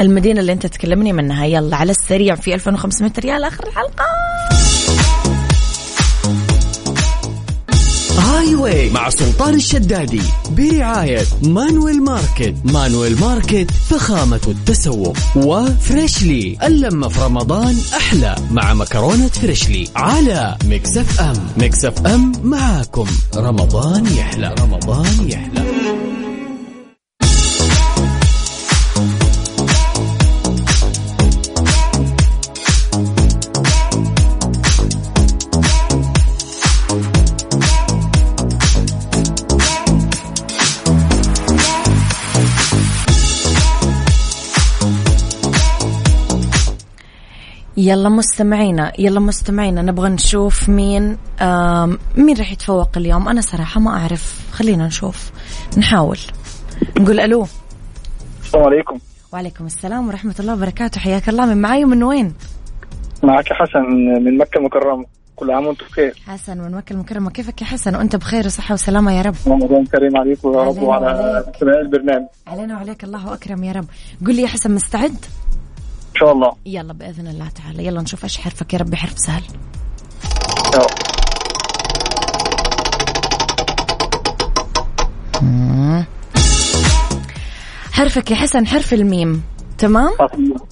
المدينة 0.00 0.40
اللي 0.40 0.52
أنت 0.52 0.66
تكلمني 0.66 1.12
منها. 1.12 1.44
يلا 1.44 1.76
على 1.76 1.90
السريع 1.90 2.34
في 2.34 2.54
2500 2.54 3.12
ريال 3.18 3.44
آخر 3.44 3.66
الحلقة. 3.66 4.04
هاي 8.30 8.54
واي 8.54 8.90
مع 8.90 9.10
سلطان 9.10 9.54
الشدادي 9.54 10.22
برعاية 10.50 11.22
Manuel 11.42 12.02
Market. 12.02 12.54
Manuel 12.64 13.20
Market 13.20 13.70
فخامة 13.70 14.40
التسوق. 14.48 15.16
و 15.36 15.51
Freshly 15.51 16.58
اللمة 16.62 17.08
في 17.08 17.20
رمضان 17.20 17.76
أحلى. 17.96 18.36
مع 18.50 18.74
مكرونة 18.74 19.28
Freshly 19.28 19.88
على 19.96 20.56
Mix 20.64 21.20
FM. 21.20 21.36
Mix 21.56 22.06
FM 22.06 22.32
معاكم. 22.44 23.06
رمضان 23.36 24.06
يحلى. 24.06 24.54
رمضان 24.60 25.28
يحلى. 25.28 25.64
يلا 47.80 48.08
مستمعينا 48.08 48.92
يلا 48.98 49.20
مستمعينا 49.20 49.82
نبغى 49.82 50.08
نشوف 50.08 50.68
مين 50.68 51.16
مين 52.16 52.36
راح 52.38 52.52
يتفوق 52.52 52.90
اليوم؟ 52.96 53.28
أنا 53.28 53.40
صراحة 53.40 53.80
ما 53.80 53.90
أعرف. 53.90 54.40
خلينا 54.52 54.86
نشوف. 54.86 55.30
نحاول. 55.78 56.18
نقول 56.98 57.20
ألو. 57.20 57.46
السلام 58.42 58.64
عليكم. 58.64 58.98
وعليكم 59.32 59.66
السلام 59.66 60.08
ورحمة 60.08 60.34
الله 60.40 60.52
وبركاته. 60.52 61.00
حياك 61.00 61.28
الله. 61.28 61.46
من 61.46 61.60
معاي 61.62 61.84
ومن 61.84 62.02
وين؟ 62.02 62.34
معك 63.22 63.52
حسن 63.52 63.82
من 64.24 64.38
مكة 64.38 64.58
المكرمة. 64.58 65.06
كل 65.36 65.50
عام 65.50 65.66
وأنتم 65.66 65.86
بخير. 65.86 66.22
حسن 66.26 66.58
من 66.58 66.70
مكة 66.70 66.92
المكرمة. 66.92 67.30
كيفك 67.30 67.62
يا 67.62 67.66
حسن؟ 67.66 67.96
وأنت 67.96 68.16
بخير 68.16 68.46
وصحة 68.46 68.72
وسلامة 68.72 69.12
يا 69.12 69.22
رب. 69.22 69.34
رمضان 69.46 69.84
كريم 69.84 70.16
عليكم 70.16 70.52
يا 70.52 70.62
رب 70.62 70.82
وعلى. 70.82 71.44
سماع 71.60 71.80
البرنامج. 71.80 72.26
علينا 72.46 72.74
وعليك. 72.74 73.04
الله 73.04 73.34
أكرم 73.34 73.64
يا 73.64 73.72
رب. 73.72 73.86
قل 74.26 74.34
لي 74.34 74.42
يا 74.42 74.48
حسن 74.48 74.74
مستعد؟ 74.74 75.16
إن 76.10 76.20
شاء 76.20 76.32
الله. 76.32 76.52
يلا 76.66 76.92
بإذن 76.92 77.26
الله 77.26 77.48
تعالى. 77.48 77.86
يلا 77.86 78.02
نشوف 78.02 78.24
إيش 78.24 78.38
حرفك. 78.38 78.74
يا 78.74 78.78
ربي 78.78 78.96
حرف 78.96 79.18
سهل. 79.18 79.42
حرفك 87.92 88.30
يا 88.30 88.36
حسن 88.36 88.66
حرف 88.66 88.94
الميم. 88.94 89.42
تمام؟ 89.78 90.10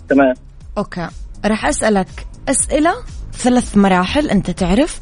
تمام. 0.09 0.35
أوكي. 0.79 1.09
راح 1.45 1.67
أسألك 1.67 2.27
أسئلة 2.49 2.95
ثلاث 3.33 3.77
مراحل 3.77 4.31
أنت 4.31 4.51
تعرف. 4.51 5.01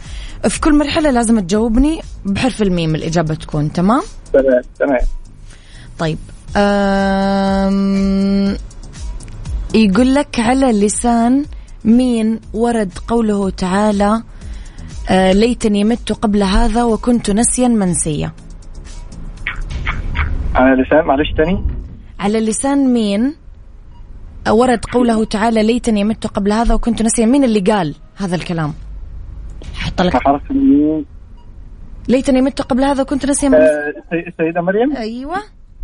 في 0.48 0.60
كل 0.60 0.78
مرحلة 0.78 1.10
لازم 1.10 1.40
تجاوبني 1.40 2.00
بحرف 2.24 2.62
الميم 2.62 2.94
الاجابه 2.94 3.34
تكون. 3.34 3.72
تمام؟ 3.72 4.02
تمام 4.32 4.62
تمام. 4.78 5.00
طيب. 5.98 6.18
أم... 6.56 8.56
يقول 9.76 10.14
لك 10.14 10.40
على 10.40 10.66
لسان 10.86 11.44
مين 11.84 12.40
ورد 12.54 12.92
قوله 13.08 13.50
تعالى 13.50 14.22
آه 15.10 15.32
ليتني 15.32 15.84
مت 15.84 16.12
قبل 16.12 16.42
هذا 16.42 16.84
وكنت 16.84 17.30
نسيا 17.30 17.68
منسيا. 17.68 18.32
على 20.54 20.82
لسان 20.82 21.04
معلش 21.04 21.32
تاني. 21.36 21.64
على 22.20 22.40
لسان 22.40 22.92
مين 22.92 23.34
ورد 24.48 24.84
قوله 24.84 25.24
تعالى 25.24 25.62
ليتني 25.62 26.04
مت 26.04 26.26
قبل 26.26 26.52
هذا 26.52 26.74
وكنت 26.74 27.02
نسيا. 27.02 27.26
مين 27.26 27.44
اللي 27.44 27.60
قال 27.60 27.94
هذا 28.16 28.36
الكلام؟ 28.36 28.72
حط 29.74 30.02
لك. 30.02 30.16
حرف 30.16 30.42
ليتني 32.08 32.42
مت 32.42 32.62
قبل 32.62 32.84
هذا 32.84 33.02
كنت 33.02 33.26
نسيا. 33.26 33.48
آه، 33.48 33.92
سي- 34.10 34.28
السيدة 34.28 34.60
مريم؟ 34.60 34.96
أيوه 34.96 35.36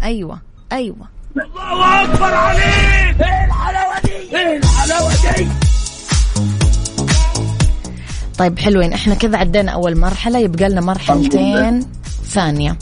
أيوه 0.03 0.39
أيوه. 0.73 1.09
الله 1.37 2.05
أكبر 2.05 2.35
عليك. 2.35 3.21
إيه 3.21 3.45
الحلاوة 3.45 4.01
دي؟ 4.05 4.37
إيه 4.37 4.57
الحلاوة 4.57 5.11
دي؟ 5.37 5.49
طيب 8.39 8.59
حلوين. 8.59 8.93
إحنا 8.93 9.15
كذا 9.15 9.39
عدينا 9.39 9.73
أول 9.73 9.99
مرحلة 9.99 10.39
يبقى 10.39 10.69
لنا 10.69 10.81
مرحلتين 10.81 11.87
ثانية. 12.25 12.77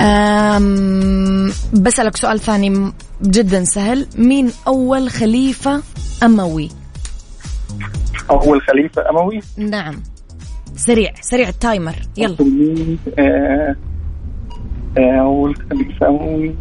أم 0.00 1.52
بسألك 1.72 2.16
سؤال 2.16 2.40
ثاني 2.40 2.92
جدا 3.22 3.64
سهل. 3.64 4.06
مين 4.18 4.52
أول 4.66 5.10
خليفة 5.10 5.82
أموي؟ 6.22 6.68
أول 8.30 8.62
خليفة 8.62 9.10
أموي؟ 9.10 9.40
نعم. 9.56 10.02
سريع 10.76 11.12
سريع 11.20 11.48
التايمر. 11.48 11.94
يلا. 12.16 12.36
آه، 13.18 13.76
آه، 14.98 15.20
أول 15.20 15.56
خليفة 15.70 16.08
أموي؟ 16.08 16.54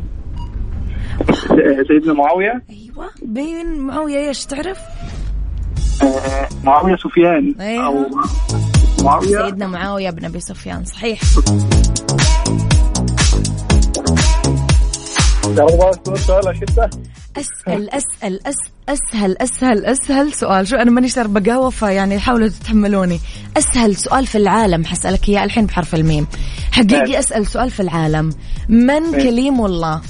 سيدنا 1.87 2.13
معاوية. 2.13 2.63
أيوة. 2.69 3.09
بين 3.21 3.79
معاوية 3.79 4.27
إيش 4.27 4.45
تعرف؟ 4.45 4.77
آه، 6.03 6.47
معاوية 6.63 6.95
سفيان. 6.95 7.55
أيوة. 7.59 7.85
أو 7.85 8.05
معاوية. 9.03 9.45
سيدنا 9.45 9.67
معاوية 9.67 10.09
بن 10.09 10.25
أبي 10.25 10.39
سفيان 10.39 10.85
صحيح. 10.85 11.21
أسأل 17.37 18.47
أس 18.47 18.55
أسهل 18.89 19.37
أسهل 19.37 19.85
أسهل 19.85 20.33
سؤال. 20.33 20.67
شو 20.67 20.75
أنا 20.75 20.91
ماني 20.91 21.09
شاربة 21.09 21.51
قهوة 21.51 21.69
فيعني 21.69 22.19
حاولوا 22.19 22.47
تتحملوني. 22.47 23.19
أسهل 23.57 23.95
سؤال 23.95 24.27
في 24.27 24.37
العالم 24.37 24.85
حسألك 24.85 25.29
إياه 25.29 25.43
الحين 25.43 25.65
بحرف 25.65 25.95
الميم. 25.95 26.27
حقيقي. 26.71 27.19
أسأل 27.19 27.47
سؤال 27.47 27.71
في 27.71 27.79
العالم. 27.79 28.29
من 28.69 29.11
كليم 29.11 29.65
الله؟ 29.65 30.01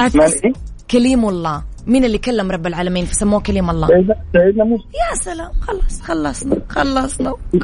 من 0.00 0.20
أعتس 0.20 0.34
إيه؟ 0.44 0.52
كليم 0.90 1.28
الله. 1.28 1.62
مين 1.86 2.04
اللي 2.04 2.18
كلم 2.18 2.50
رب 2.50 2.66
العالمين؟ 2.66 3.04
فسموه 3.04 3.40
كليم 3.40 3.70
الله. 3.70 3.86
سيدنا 4.32 4.64
موسى. 4.64 4.84
يا 4.84 5.14
سلام. 5.14 5.50
خلص 5.60 6.00
خلصنا 6.02 6.56
خلصنا. 6.68 7.34
الله 7.54 7.60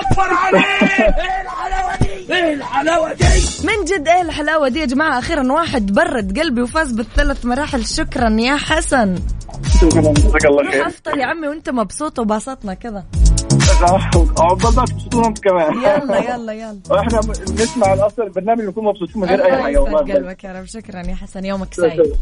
أكبر 0.00 0.34
عليك. 0.34 0.64
إيه 0.64 1.42
الحلاوه 1.42 1.96
دي 2.00 2.34
إيه 2.34 2.54
الحلاوه 2.54 3.12
دي 3.12 3.24
من 3.66 3.84
جد 3.84 4.08
إيه 4.08 4.22
الحلاوة 4.22 4.68
دي 4.68 4.80
يا 4.80 4.86
جماعة؟ 4.86 5.18
أخيرا 5.18 5.52
واحد 5.52 5.92
برد 5.92 6.38
قلبي 6.38 6.62
وفاز 6.62 6.92
بالثلاث 6.92 7.44
مراحل. 7.46 7.84
شكرا 7.86 8.30
يا 8.30 8.56
حسن. 8.56 9.14
جزاك 9.82 10.46
الله 10.46 10.70
خير. 10.70 10.86
أفطر 10.86 11.18
يا 11.18 11.26
عمي 11.26 11.48
وأنت 11.48 11.70
مبسوط 11.70 12.18
وباسطنا 12.18 12.74
كذا. 12.74 13.04
عقبال 14.38 14.84
تبسطونا 14.84 15.26
أنتوا 15.26 15.42
كمان؟ 15.50 15.74
يلا 15.74 16.34
يلا 16.34 16.52
يلا. 16.52 16.80
وإحنا 16.90 17.20
نسمع 17.42 17.94
الأصل 17.94 18.22
البرنامج 18.22 18.60
نكون 18.60 18.84
مبسوطين 18.84 19.22
من 19.22 19.28
غير 19.28 19.44
أي 19.44 19.62
حاجة 19.62 19.78
والله 19.78 19.98
قلبك 19.98 20.44
يا 20.44 20.52
رب. 20.52 20.64
شكرا 20.64 21.00
يا 21.00 21.14
حسن. 21.14 21.44
يومك 21.44 21.74
سعيد. 21.74 22.16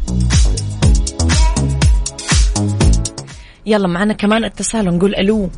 يلا 3.65 3.87
معنا 3.87 4.13
كمان 4.13 4.43
اتصال 4.43 4.89
ونقول 4.89 5.15
ألو. 5.15 5.49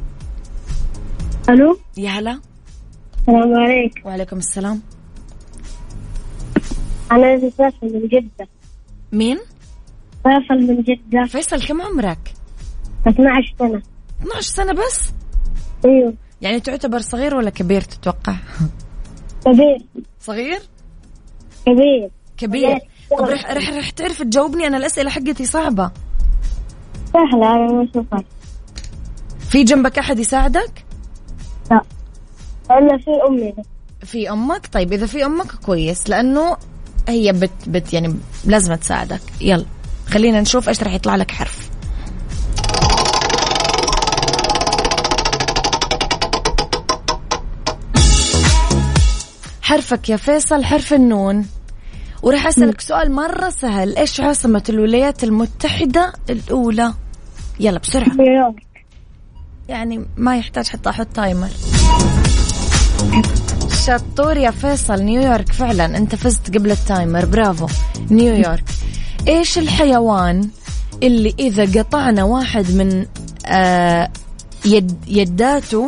ألو؟ 1.50 1.80
يا 1.98 2.10
هلا. 2.10 2.40
السلام 3.20 3.56
عليكم 3.56 4.02
وعليكم 4.06 4.38
السلام. 4.38 4.82
أنا 7.12 7.36
اسمي 7.36 7.52
فيصل 7.52 7.94
من 7.94 8.08
جدة. 8.08 8.48
مين؟ 9.12 9.38
فيصل 10.24 10.68
من 10.68 10.84
جدة. 10.84 11.26
فيصل 11.26 11.68
كم 11.68 11.82
عمرك؟ 11.82 12.34
12 13.08 13.56
سنة. 13.60 13.82
12 14.22 14.42
سنة 14.42 14.74
بس؟ 14.74 15.14
أيوه. 15.86 16.14
يعني 16.42 16.60
تعتبر 16.60 17.00
صغير 17.00 17.36
ولا 17.36 17.50
كبير 17.50 17.82
تتوقع؟ 17.82 18.36
كبير. 19.46 19.78
صغير؟ 20.20 20.60
كبير. 21.66 22.10
كبير. 22.38 22.80
طب 23.12 23.26
رح 23.26 23.52
رح 23.52 23.70
رح 23.70 23.90
تعرف 23.90 24.22
تجاوبني 24.22 24.68
أنا 24.68 24.78
الأسئلة 24.78 25.10
حقتي 25.10 25.46
صعبة. 25.46 25.92
سهلة 27.14 27.56
أنا 27.56 27.74
ما 27.74 27.88
أشوفها. 27.92 28.24
في 29.50 29.64
جنبك 29.64 30.00
أحد 30.00 30.20
يساعدك؟ 30.20 30.86
لا. 31.72 31.82
أنا 32.72 32.98
في 32.98 33.12
أمي. 33.28 33.54
في 34.04 34.30
أمك؟ 34.32 34.68
طيب 34.74 34.94
إذا 34.94 35.06
في 35.06 35.26
أمك 35.26 35.52
كويس 35.66 36.10
لأنه 36.10 36.58
هي 37.08 37.34
بت 37.34 37.52
بت 37.68 37.94
يعني 37.94 38.16
لازم 38.46 38.76
تساعدك. 38.76 39.22
يلا 39.42 39.66
خلينا 40.08 40.42
نشوف 40.42 40.70
إيش 40.70 40.84
راح 40.84 40.94
يطلع 40.94 41.16
لك 41.16 41.32
حرف. 41.32 41.67
حرفك 49.68 50.10
يا 50.10 50.18
فيصل 50.18 50.66
حرف 50.66 50.94
النون. 50.94 51.46
وراح 52.24 52.48
أسألك 52.48 52.82
سؤال 52.82 53.12
مرة 53.12 53.50
سهل. 53.50 53.98
إيش 53.98 54.20
عاصمة 54.20 54.64
الولايات 54.70 55.24
المتحدة 55.24 56.14
الأولى؟ 56.30 56.94
يلا 57.60 57.80
بسرعة. 57.80 58.10
نيويورك. 58.10 58.64
يعني 59.70 60.06
ما 60.18 60.38
يحتاج 60.38 60.68
حتى 60.68 60.90
أحط 60.90 61.08
timer 61.08 61.50
شطور 63.86 64.38
يا 64.38 64.52
فيصل. 64.52 65.02
نيويورك 65.02 65.52
فعلا. 65.52 65.98
أنت 65.98 66.16
فزت 66.16 66.58
قبل 66.58 66.72
ال 66.72 66.79
timer. 66.79 67.26
برافو. 67.26 67.68
نيويورك. 68.12 68.64
إيش 69.28 69.58
الحيوان 69.58 70.50
اللي 71.04 71.36
إذا 71.40 71.82
قطعنا 71.82 72.24
واحد 72.24 72.72
من 72.72 73.06
آه 73.46 74.10
يد 74.66 74.98
يداته 75.08 75.88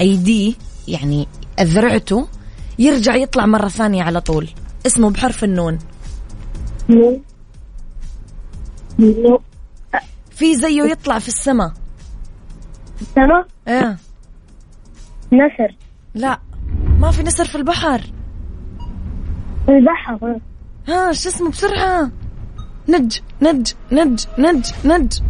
أيديه 0.00 0.54
يعني 0.88 1.28
أذرعته 1.60 2.35
يرجع 2.78 3.14
يطلع 3.14 3.46
مرة 3.46 3.68
ثانية 3.68 4.02
على 4.02 4.20
طول. 4.20 4.48
اسمه 4.86 5.10
بحرف 5.10 5.44
النون. 5.44 5.78
نو 6.88 7.20
نو 8.98 9.40
في 10.30 10.56
زيه 10.56 10.82
يطلع 10.82 11.18
في 11.18 11.28
السماء 11.28 11.72
السما 13.00 13.44
إيه 13.68 13.96
نسر. 15.32 15.76
لا. 16.14 16.40
ما 16.98 17.10
في 17.10 17.22
نسر 17.22 17.44
في 17.44 17.54
البحر. 17.54 18.00
البحر. 19.68 20.40
ها 20.88 21.12
شو 21.12 21.28
اسمه 21.28 21.50
بسرعة. 21.50 22.10
نج 22.88 23.18
نج 23.42 23.72
نج 23.92 24.24
نج 24.38 24.66
نج. 24.84 25.20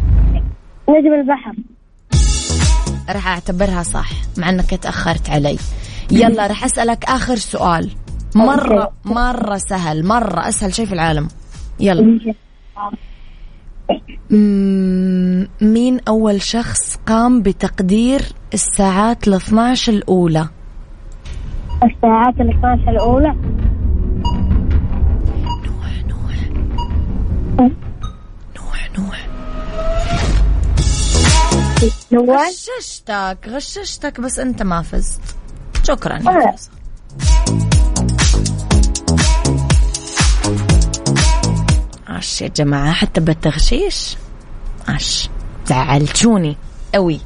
نجم 0.89 1.13
البحر. 1.13 1.55
راح 3.09 3.27
أعتبرها 3.27 3.83
صح 3.83 4.09
مع 4.37 4.49
إنك 4.49 4.69
تأخرت 4.69 5.29
علي. 5.29 5.57
يلا 6.11 6.47
راح 6.47 6.63
أسألك 6.65 7.05
آخر 7.05 7.35
سؤال. 7.35 7.91
مرة 8.35 8.91
مرة 9.05 9.57
سهل 9.57 10.05
مرة 10.05 10.47
أسهل 10.47 10.73
شيء 10.73 10.85
في 10.85 10.93
العالم. 10.93 11.27
يلا. 11.79 12.19
مين 15.61 15.99
أول 16.07 16.41
شخص 16.41 16.95
قام 17.07 17.41
بتقدير 17.41 18.21
الساعات 18.53 19.27
ال 19.27 19.33
12 19.33 19.93
الأولى؟ 19.93 20.47
الساعات 21.83 22.41
ال 22.41 22.49
12 22.49 22.91
الأولى 22.91 23.35
نوح. 25.67 26.03
نوح 28.57 28.89
نوح. 28.97 29.27
نوح؟ 32.11 32.47
غششتك 32.47 33.37
غششتك 33.47 34.21
بس 34.21 34.39
أنت 34.39 34.63
ما 34.63 34.81
فزت. 34.81 35.36
شكرا. 35.87 36.17
يا 36.17 36.29
آه. 36.29 36.55
عش 42.07 42.41
يا 42.41 42.47
جماعة 42.47 42.93
حتى 42.93 43.21
بالتغشيش. 43.21 44.17
عش. 44.87 45.29
زعلتوني 45.65 46.57
قوي 46.93 47.19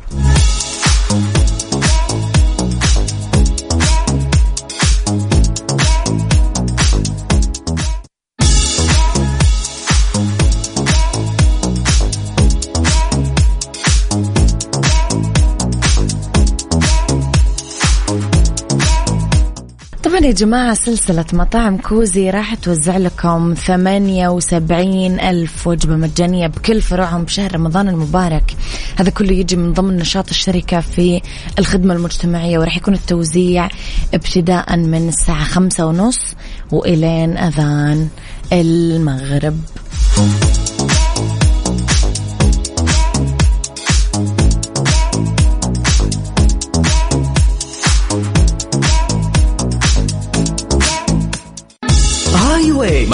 يا 20.31 20.35
جماعة 20.35 20.73
سلسلة 20.73 21.25
مطاعم 21.33 21.77
كوزي 21.77 22.29
راح 22.29 22.55
توزع 22.55 22.97
لكم 22.97 23.53
78 23.53 25.19
ألف 25.19 25.67
وجبة 25.67 25.95
مجانية 25.95 26.47
بكل 26.47 26.81
فروعهم 26.81 27.23
بشهر 27.23 27.55
رمضان 27.55 27.89
المبارك. 27.89 28.55
هذا 28.95 29.09
كله 29.09 29.31
يجي 29.31 29.55
من 29.55 29.73
ضمن 29.73 29.97
نشاط 29.97 30.29
الشركة 30.29 30.79
في 30.79 31.21
الخدمة 31.59 31.93
المجتمعية 31.93 32.59
وراح 32.59 32.77
يكون 32.77 32.93
التوزيع 32.93 33.69
ابتداء 34.13 34.77
من 34.77 35.07
الساعة 35.07 35.43
خمسة 35.43 35.85
ونص 35.85 36.35
وإلين 36.71 37.37
أذان 37.37 38.07
المغرب. 38.53 39.57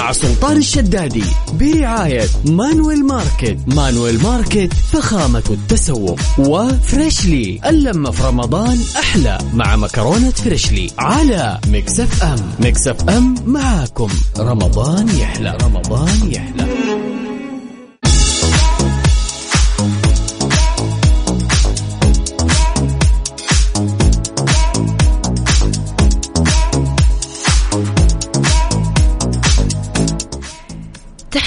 مع 0.07 0.13
سلطان 0.13 0.57
الشدادي 0.57 1.23
برعاية 1.53 2.27
Manuel 2.45 3.05
Market. 3.05 3.57
Manuel 3.67 4.23
Market 4.23 4.73
فخامة 4.73 5.43
التسوق. 5.49 6.19
و 6.39 6.54
Freshly 6.54 7.59
اللمة 7.65 8.11
في 8.11 8.23
رمضان 8.23 8.79
أحلى 8.99 9.37
مع 9.53 9.75
مكرونة 9.75 10.29
Freshly 10.29 10.91
على 10.99 11.59
Mix 11.67 12.23
FM. 12.23 12.35
Mix 12.59 13.09
FM 13.09 13.35
معاكم. 13.45 14.09
رمضان 14.39 15.09
يحلى. 15.09 15.57
رمضان 15.61 16.31
يحلى. 16.31 16.66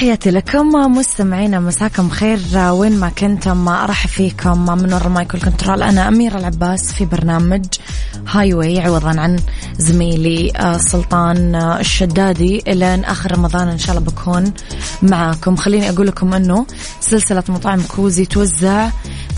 تحياتي 0.01 0.31
لكم 0.31 0.69
مستمعينا 0.69 1.61
مساكم 1.61 2.11
خير 2.11 2.39
وين 2.71 3.01
ما 3.01 3.09
كنتم 3.09 3.69
ارحب 3.69 4.09
فيكم. 4.09 4.65
من 4.65 4.93
وراء 4.93 5.07
ال 5.07 5.14
mic 5.14 5.35
وال 5.35 5.46
control 5.46 5.83
أنا 5.83 6.09
أميرة 6.09 6.39
العباس 6.39 6.93
في 6.93 7.05
برنامج 7.05 7.65
Highway 8.29 8.81
عوضا 8.81 9.21
عن 9.21 9.39
زميلي 9.79 10.53
آه، 10.57 10.77
سلطان 10.77 11.55
آه، 11.55 11.81
الشدادي. 11.81 12.63
إلى 12.69 13.03
آخر 13.05 13.33
رمضان 13.33 13.69
إن 13.69 13.79
شاء 13.79 13.97
الله 13.97 14.11
بكون 14.11 14.53
معاكم. 15.03 15.57
خليني 15.57 15.91
أقول 15.91 16.07
لكم 16.07 16.35
إنه 16.35 16.67
سلسلة 17.01 17.45
مطاعم 17.49 17.83
كوزي 17.83 18.25
توزع 18.25 18.91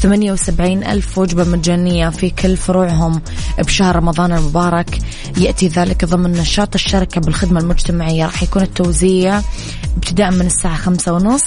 78 0.03 0.85
ألف 0.85 1.19
وجبة 1.19 1.45
مجانية 1.45 2.09
في 2.09 2.31
كل 2.31 2.57
فروعهم 2.57 3.23
بشهر 3.59 3.97
رمضان 3.97 4.33
المبارك. 4.33 4.99
يأتي 5.37 5.69
ذلك 5.69 6.05
ضمن 6.05 6.33
نشاط 6.33 6.75
الشركة 6.75 7.21
بالخدمة 7.21 7.61
المجتمعية. 7.61 8.25
راح 8.25 8.43
يكون 8.43 8.63
التوزيع 8.63 9.41
ابتداء 9.97 10.31
من 10.31 10.47
الساعة 10.47 10.77
خمسة 10.77 11.13
ونص 11.13 11.45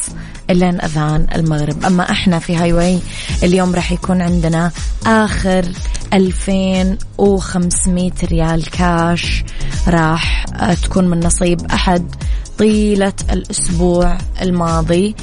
إلى 0.50 0.70
أذان 0.70 1.28
المغرب. 1.36 1.86
أما 1.86 2.12
إحنا 2.12 2.40
في 2.40 2.56
Highway 2.56 3.00
اليوم 3.44 3.76
راح 3.76 3.92
يكون 3.92 4.22
عندنا 4.22 4.72
آخر 5.06 5.66
2500 6.14 8.12
ريال 8.24 8.70
كاش 8.70 9.44
راح 9.88 10.46
تكون 10.84 11.08
من 11.08 11.20
نصيب 11.20 11.66
أحد 11.72 12.16
طيلة 12.58 13.14
الأسبوع 13.32 14.18
الماضي 14.42 15.16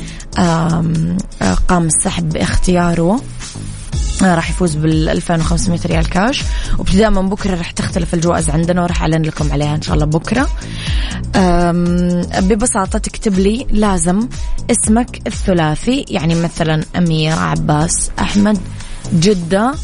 قام 1.69 1.87
السحب 1.87 2.29
باختياره. 2.29 3.21
راح 4.23 4.51
يفوز 4.51 4.75
بال 4.75 5.09
2500 5.09 5.81
ريال 5.87 6.09
كاش. 6.09 6.43
وابتداء 6.79 7.11
من 7.11 7.29
بكرة 7.29 7.57
راح 7.57 7.71
تختلف 7.71 8.15
الجوائز 8.15 8.51
عندنا 8.51 8.83
وراح 8.83 9.03
أعلن 9.03 9.23
لكم 9.23 9.53
عليها 9.53 9.75
إن 9.75 9.83
شاء 9.83 9.95
الله 9.95 10.07
بكرة. 10.07 10.49
ببساطة 12.41 12.99
تكتب 12.99 13.39
لي 13.39 13.67
لازم 13.71 14.29
اسمك 14.71 15.27
الثلاثي 15.27 16.05
يعني 16.09 16.35
مثلا 16.35 16.85
أمير 16.97 17.39
عباس 17.39 18.11
أحمد 18.19 18.59
جدة 19.15 19.75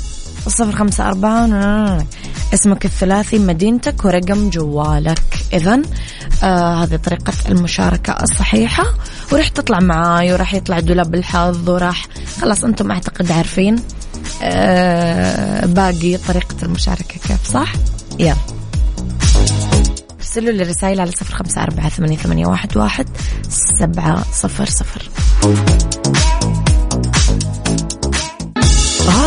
صفر 0.48 0.72
خمسة 0.72 1.08
أربعة. 1.08 2.06
اسمك 2.54 2.84
الثلاثي 2.84 3.38
مدينتك 3.38 4.04
ورقم 4.04 4.50
جوالك. 4.50 5.22
إذا 5.52 5.82
آه 6.42 6.84
هذه 6.84 6.96
طريقة 6.96 7.32
المشاركة 7.48 8.12
الصحيحة. 8.22 8.84
ورح 9.32 9.48
تطلع 9.48 9.80
معاي 9.80 10.32
ورح 10.32 10.54
يطلع 10.54 10.80
دولاب 10.80 11.14
الحظ 11.14 11.68
وراح 11.70 12.06
خلاص 12.40 12.64
أنتم 12.64 12.90
أعتقد 12.90 13.32
عارفين 13.32 13.76
آه 14.42 15.66
باقي 15.66 16.16
طريقة 16.16 16.56
المشاركة. 16.62 17.14
كيف 17.28 17.46
صح؟ 17.52 17.72
يلا. 18.18 18.36
ارسلوا 20.18 20.52
لي 20.52 20.62
رسائل 20.62 21.00
على 21.00 21.10
صفر 21.10 21.34
خمسة 21.34 21.62
أربعة 21.62 21.88
ثمانية, 21.88 22.16
ثمانية 22.16 22.46
واحد, 22.46 22.76
واحد 22.76 23.06
سبعة 23.78 24.24
صفر 24.32 24.66
صفر. 24.66 25.10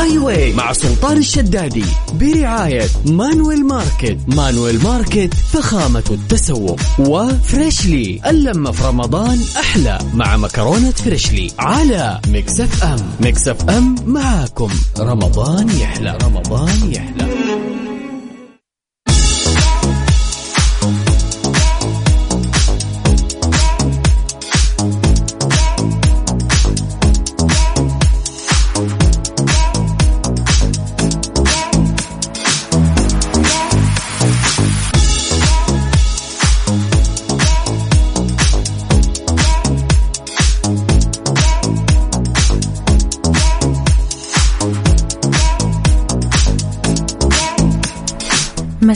Highway 0.01 0.53
مع 0.53 0.73
سلطان 0.73 1.17
الشدادي 1.17 1.83
برعاية 2.13 2.87
Manuel 3.05 3.65
Market. 3.65 4.17
Manuel 4.27 4.83
Market 4.83 5.33
فخامة 5.33 6.03
التسوق. 6.11 6.79
و 6.99 7.14
Freshly 7.14 8.21
اللمة 8.29 8.71
في 8.71 8.83
رمضان 8.83 9.39
أحلى 9.59 9.99
مع 10.13 10.37
مكرونة 10.37 10.91
Freshly 10.91 11.51
على 11.59 12.19
Mix 12.27 12.83
FM. 12.83 12.99
Mix 13.19 13.69
FM 13.69 13.95
معاكم. 14.05 14.69
رمضان 14.99 15.69
يحلى. 15.69 16.17
رمضان 16.23 16.91
يحلى. 16.91 17.30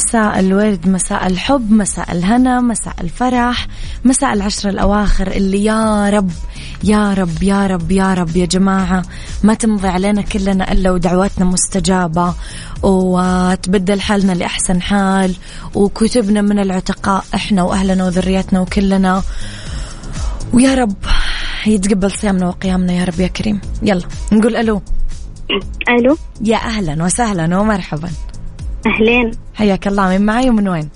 مساء 0.05 0.39
الورد 0.39 0.87
مساء 0.87 1.27
الحب 1.27 1.71
مساء 1.71 2.11
الهنا 2.11 2.61
مساء 2.61 2.93
الفرح 3.01 3.67
مساء 4.05 4.33
العشر 4.33 4.69
الأواخر 4.69 5.27
اللي 5.27 5.65
يا 5.65 6.09
رب 6.09 6.31
يا 6.83 7.13
رب 7.13 7.43
يا 7.43 7.67
رب 7.67 7.91
يا 7.91 8.13
رب 8.13 8.35
يا 8.35 8.45
جماعة 8.45 9.03
ما 9.43 9.53
تمضي 9.53 9.87
علينا 9.87 10.21
كلنا 10.21 10.71
إلا 10.71 10.91
ودعواتنا 10.91 11.45
مستجابة 11.45 12.33
وتبدل 12.83 14.01
حالنا 14.01 14.31
لأحسن 14.31 14.81
حال 14.81 15.35
وكتبنا 15.75 16.41
من 16.41 16.59
العتقاء 16.59 17.25
إحنا 17.35 17.63
وأهلنا 17.63 18.05
وذرياتنا 18.05 18.59
وكلنا. 18.61 19.23
ويا 20.53 20.75
رب 20.75 20.95
يتقبل 21.67 22.11
صيامنا 22.11 22.47
وقيامنا 22.47 22.93
يا 22.93 23.03
رب 23.03 23.19
يا 23.19 23.27
كريم. 23.27 23.61
يلا 23.83 24.07
نقول 24.31 24.55
ألو. 24.55 24.81
ألو. 25.89 26.17
يا 26.41 26.57
أهلا 26.57 27.03
وسهلا 27.03 27.59
ومرحبا. 27.59 28.09
أهلين. 28.87 29.31
حياك 29.53 29.87
الله. 29.87 30.17
من 30.17 30.25
معي 30.25 30.49
ومن 30.49 30.67
وين؟ 30.67 30.89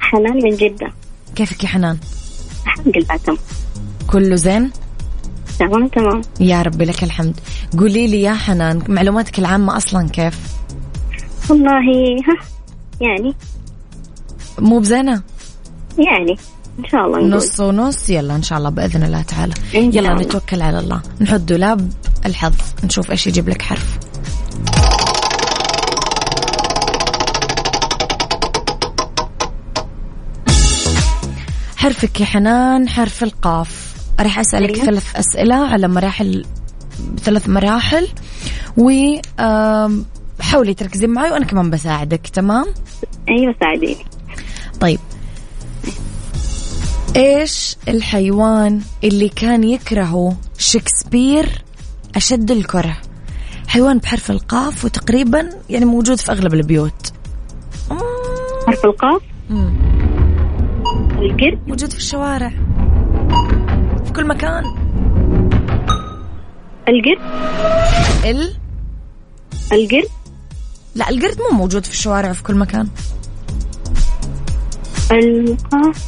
حنان 0.00 0.34
من 0.44 0.56
جدة. 0.56 0.92
كيفك 1.34 1.64
يا 1.64 1.68
حنان؟ 1.68 1.98
الحمد 2.64 2.96
لله 2.96 3.16
تمام. 3.16 3.38
كله 4.10 4.36
زين؟ 4.36 4.70
تمام 5.58 5.88
تمام. 5.88 6.20
يا 6.40 6.62
رب 6.62 6.82
لك 6.82 7.02
الحمد. 7.02 7.40
قولي 7.78 8.06
لي 8.06 8.22
يا 8.22 8.34
حنان 8.34 8.82
معلوماتك 8.88 9.38
العامة 9.38 9.76
أصلا 9.76 10.08
كيف؟ 10.08 10.38
والله 11.50 11.68
ها 12.28 12.36
يعني. 13.00 13.34
مو 14.58 14.78
بزينة؟ 14.78 15.22
يعني 15.98 16.36
إن 16.78 16.84
شاء 16.84 17.06
الله 17.06 17.18
نقول. 17.18 17.30
نص 17.30 17.60
ونص؟ 17.60 18.10
يلا 18.10 18.36
إن 18.36 18.42
شاء 18.42 18.58
الله 18.58 18.70
بإذن 18.70 19.02
الله 19.02 19.22
تعالى. 19.22 19.54
يلا 19.74 20.12
الله. 20.12 20.22
نتوكل 20.22 20.62
على 20.62 20.78
الله. 20.78 21.02
نحط 21.20 21.40
دولاب 21.40 21.90
الحظ 22.26 22.54
نشوف 22.84 23.10
إيش 23.10 23.26
يجيب 23.26 23.48
لك 23.48 23.62
حرف. 23.62 23.98
حرفك 31.82 32.20
يا 32.20 32.26
حنان 32.26 32.88
حرف 32.88 33.22
القاف. 33.22 33.94
راح 34.20 34.38
أسألك 34.38 34.74
أيوة. 34.74 34.86
ثلاث 34.86 35.16
أسئلة 35.16 35.54
على 35.54 35.88
مراحل 35.88 36.44
ثلاث 37.20 37.48
مراحل. 37.48 38.08
و 38.76 38.90
حاولي 40.40 40.74
تركزين 40.74 41.10
معي 41.10 41.30
وأنا 41.30 41.44
كمان 41.44 41.70
بساعدك 41.70 42.26
تمام؟ 42.26 42.66
أيوه 43.28 43.54
ساعديني. 43.60 44.04
طيب. 44.80 44.98
إيش 47.16 47.76
الحيوان 47.88 48.80
اللي 49.04 49.28
كان 49.28 49.64
يكرهه 49.64 50.36
شكسبير 50.58 51.64
أشد 52.16 52.50
الكره؟ 52.50 52.96
حيوان 53.66 53.98
بحرف 53.98 54.30
القاف 54.30 54.84
وتقريبا 54.84 55.50
يعني 55.70 55.84
موجود 55.84 56.18
في 56.18 56.32
أغلب 56.32 56.54
البيوت. 56.54 57.12
حرف 58.66 58.84
القاف؟ 58.84 59.22
مم، 59.50 59.74
القرد 61.22 61.60
موجود 61.66 61.90
في 61.90 61.96
الشوارع. 61.96 62.48
في 64.04 64.12
كل 64.12 64.26
مكان. 64.26 64.64
القرد؟ 66.88 67.20
ال؟ 68.24 68.56
القرد؟ 69.72 70.08
لا 70.94 71.10
القرد 71.10 71.38
مو 71.38 71.58
موجود 71.58 71.84
في 71.84 71.90
الشوارع 71.92 72.32
في 72.32 72.42
كل 72.42 72.54
مكان. 72.54 72.88
القاف 75.12 76.04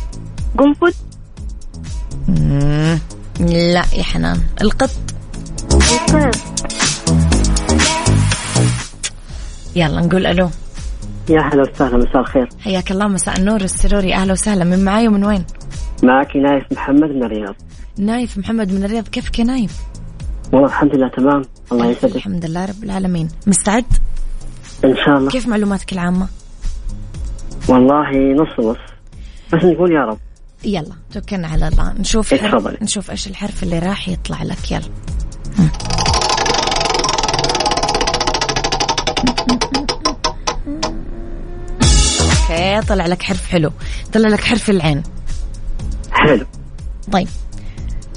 قنفذ؟ 0.59 0.94
لا 3.40 3.85
يا 3.94 4.03
حنان. 4.03 4.40
القط. 4.61 4.90
القرد 5.72 6.37
يلا 9.77 10.00
نقول 10.00 10.27
ألو. 10.27 10.50
يا 11.28 11.40
هلا 11.40 11.62
وسهلا 11.62 11.96
مساء 11.96 12.20
الخير. 12.20 12.48
حياك 12.60 12.90
الله 12.90 13.08
مساء 13.08 13.38
النور. 13.38 13.62
والسرور 13.62 14.04
يا 14.04 14.16
أهلا 14.16 14.32
وسهلا. 14.32 14.64
من 14.64 14.84
معاي 14.84 15.08
ومن 15.08 15.24
وين؟ 15.24 15.44
معك 16.02 16.37
نايف 16.37 16.64
محمد 16.72 17.10
من 17.10 17.24
الرياض. 17.24 17.54
نايف 17.98 18.38
محمد 18.38 18.72
من 18.72 18.84
الرياض. 18.84 19.08
كيفك 19.08 19.38
يا 19.38 19.44
نايف؟ 19.44 19.80
والله 20.52 20.68
الحمد 20.68 20.96
لله 20.96 21.08
تمام. 21.08 21.42
الله 21.72 21.87
يسعدك. 21.87 22.16
الحمد 22.16 22.44
لله 22.44 22.64
رب 22.64 22.84
العالمين. 22.84 23.28
مستعد؟ 23.46 23.84
إن 24.84 24.96
شاء 25.06 25.18
الله. 25.18 25.30
كيف 25.30 25.48
معلوماتك 25.48 25.92
العامة؟ 25.92 26.28
والله 27.68 28.10
نص 28.42 28.66
نص. 28.66 28.76
بس 29.52 29.64
نقول 29.64 29.92
يا 29.92 30.00
رب. 30.00 30.18
يلا 30.64 30.94
توكلنا 31.12 31.48
على 31.48 31.68
الله. 31.68 31.92
نشوف 31.92 32.32
إيه، 32.32 32.40
حرف. 32.40 32.82
نشوف 32.82 33.10
إيش 33.10 33.26
الحرف 33.26 33.62
اللي 33.62 33.78
راح 33.78 34.08
يطلع 34.08 34.42
لك. 34.42 34.72
يلا. 34.72 34.88
okay 42.54 42.87
طلع 42.86 43.06
لك 43.06 43.22
حرف 43.22 43.46
حلو 43.46 43.72
طلع 44.12 44.28
لك 44.28 44.40
حرف 44.44 44.70
العين. 44.70 45.02
حلو. 46.12 46.46
طيب. 47.12 47.28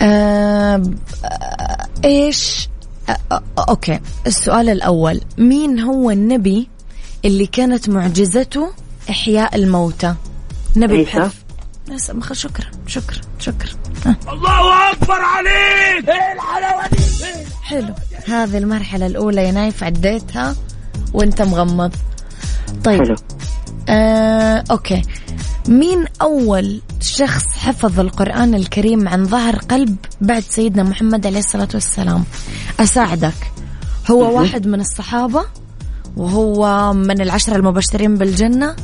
آه 0.01 0.83
آه، 1.25 1.87
إيش؟ 2.05 2.69
آه 3.09 3.17
آه 3.31 3.43
أوكي. 3.69 3.99
السؤال 4.27 4.69
الأول 4.69 5.21
مين 5.37 5.79
هو 5.79 6.11
النبي 6.11 6.69
اللي 7.25 7.45
كانت 7.45 7.89
معجزته 7.89 8.71
إحياء 9.09 9.55
الموتى؟ 9.55 10.15
نبي. 10.75 11.03
بحرف. 11.03 11.35
بس 11.93 12.09
مخ- 12.09 12.33
شكرا 12.33 12.65
شكرا 12.87 13.17
شكرا. 13.39 13.69
الله 14.31 14.91
أكبر 14.91 15.13
عليك! 15.21 16.09
إيه 16.09 16.33
الحلاوة 16.33 16.87
دي؟ 16.87 16.97
حلو. 17.63 17.93
هذه 18.27 18.57
المرحلة 18.57 19.05
الأولى 19.05 19.43
يا 19.43 19.51
نايف 19.51 19.83
عديتها 19.83 20.55
وأنت 21.13 21.41
مغمض. 21.41 21.91
طيب. 22.83 23.03
حلو. 23.03 23.15
آه، 23.89 24.63
أوكي. 24.71 25.01
مين 25.67 26.05
أول 26.21 26.81
شخص 27.01 27.43
حفظ 27.57 27.99
القرآن 27.99 28.55
الكريم 28.55 29.07
عن 29.07 29.25
ظهر 29.25 29.55
قلب 29.55 29.95
بعد 30.21 30.43
سيدنا 30.43 30.83
محمد 30.83 31.27
عليه 31.27 31.39
الصلاة 31.39 31.67
والسلام؟ 31.73 32.23
أساعدك. 32.79 33.51
هو 34.11 34.39
واحد 34.39 34.67
من 34.67 34.79
الصحابة 34.79 35.45
وهو 36.17 36.93
من 36.93 37.21
العشرة 37.21 37.55
المبشرين 37.55 38.15
بالجنة 38.15 38.75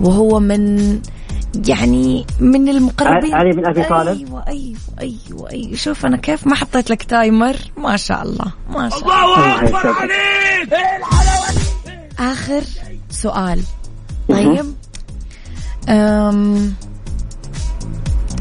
وهو 0.00 0.40
من 0.40 1.00
يعني 1.66 2.26
من 2.40 2.68
المقربين. 2.68 3.34
علي 3.34 3.50
بن 3.50 3.66
أبي 3.66 3.82
طالب. 3.84 4.08
أيوه 4.08 4.44
أيوه 4.48 4.76
أيوه 5.00 5.50
أيوه. 5.50 5.76
شوف 5.76 6.06
أنا 6.06 6.16
كيف 6.16 6.46
ما 6.46 6.54
حطيت 6.54 6.90
لك 6.90 7.02
تايمر. 7.02 7.56
ما 7.76 7.96
شاء 7.96 8.22
الله 8.22 8.52
ما 8.70 8.88
شاء 8.88 8.98
الله. 8.98 9.24
الله 9.24 9.64
أكبر. 9.64 9.88
عليك! 9.88 10.74
آخر 12.18 12.62
سؤال. 13.10 13.60
طيب. 14.32 14.74
أم... 15.88 16.74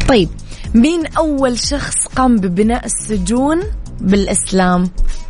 طيب. 0.07 0.29
مين 0.73 1.05
أول 1.17 1.59
شخص 1.59 2.07
قام 2.07 2.35
ببناء 2.37 2.85
السجون 2.85 3.63
بالإسلام؟ 4.01 4.89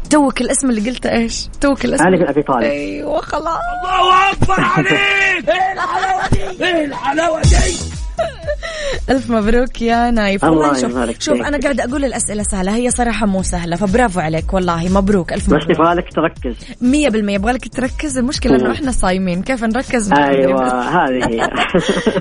توك 0.10 0.42
الاسم 0.42 0.70
اللي 0.70 0.90
قلته 0.90 1.12
إيش؟ 1.12 1.48
توك 1.62 1.86
الاسم. 1.86 2.04
علي 2.04 2.18
بن 2.18 2.28
أبي 2.28 2.42
طالب. 2.44 2.64
أيوه 2.64 3.22
خلاص. 3.22 3.46
الله 3.46 4.32
أكبر 4.32 4.62
عليك! 4.62 4.92
إيه 4.92 5.74
الحلاوة 5.74 6.28
دي؟ 6.30 6.66
إيه 6.66 6.86
الحلاوة 6.86 7.42
دي؟ 7.42 7.99
الف 9.10 9.30
مبروك 9.30 9.82
يا 9.82 10.12
نايف. 10.12 10.46
الله 10.46 10.58
والله 10.58 10.82
شوف 10.82 11.22
شوف 11.24 11.34
فيك. 11.38 11.46
أنا 11.46 11.58
قاعدة 11.58 11.84
أقول 11.84 12.06
الأسئلة 12.06 12.44
سهلة 12.44 12.76
هي 12.76 12.92
صراحة 12.92 13.26
مو 13.26 13.44
سهلة 13.44 13.76
فبرافو 13.76 14.20
عليك 14.20 14.54
والله 14.54 14.90
مبروك 14.90 15.34
ألف 15.34 15.46
بس 15.46 15.54
مبروك 15.54 15.70
يبغالك 15.70 16.14
تركز. 16.14 16.56
مية 16.82 17.10
بالمية 17.10 17.36
يبغالك 17.36 17.68
تركز 17.68 18.18
المشكلة 18.18 18.56
إنه 18.56 18.72
إحنا 18.72 18.92
صايمين 18.92 19.42
كيف 19.42 19.64
نركز؟ 19.64 20.12
أيوه 20.14 20.64
بس. 20.64 20.72
هذه 20.96 21.28
هي. 21.30 21.50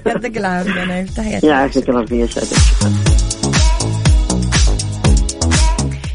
يعطيك 0.07 0.37
العافية 0.37 0.85
نايف 0.85 1.17
تحياتي. 1.17 1.47
يعافيك 1.47 1.89
ربي 1.89 2.21
يسعدك. 2.21 2.49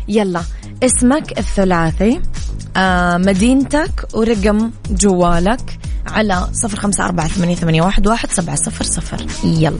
يلا 0.07 0.41
اسمك 0.83 1.37
الثلاثي 1.39 2.21
آه 2.77 3.17
مدينتك 3.17 4.07
ورقم 4.13 4.71
جوالك 4.91 5.79
على 6.07 6.47
صفر 6.53 6.79
خمسة 6.79 7.05
أربعة 7.05 7.27
ثمانية, 7.27 7.81
واحد 7.81 8.31
سبعة 8.31 8.55
صفر 8.55 8.83
صفر. 8.83 9.25
يلا. 9.43 9.77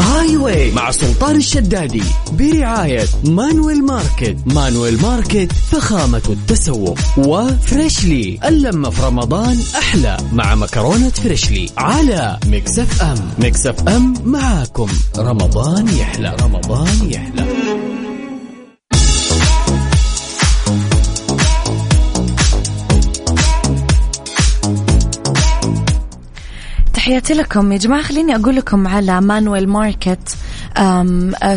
Highway 0.00 0.70
مع 0.72 0.90
سلطان 0.90 1.36
الشدادي 1.36 2.02
برعاية 2.32 3.06
Manuel 3.24 3.84
Market. 3.84 4.36
Manuel 4.46 5.02
Market 5.02 5.52
فخامة 5.52 6.22
التسوق. 6.28 6.98
و 7.18 7.33
Freshly 7.33 8.38
اللمة 8.44 8.90
في 8.90 9.02
رمضان 9.02 9.58
أحلى 9.78 10.16
مع 10.32 10.54
مكرونة 10.54 11.08
Freshly 11.08 11.70
على 11.76 12.38
Mix 12.46 13.02
FM. 13.02 13.30
Mix 13.38 13.88
FM 13.88 14.14
معاكم. 14.24 14.88
رمضان 15.18 15.88
يحلى. 15.88 16.36
رمضان 16.40 17.10
يحلى. 17.10 17.49
تحياتي 27.00 27.34
لكم. 27.34 27.72
يا 27.72 27.78
جماعة 27.78 28.02
خليني 28.02 28.36
أقول 28.36 28.56
لكم 28.56 28.88
على 28.88 29.20
Manuel 29.20 29.68
Market. 29.68 30.36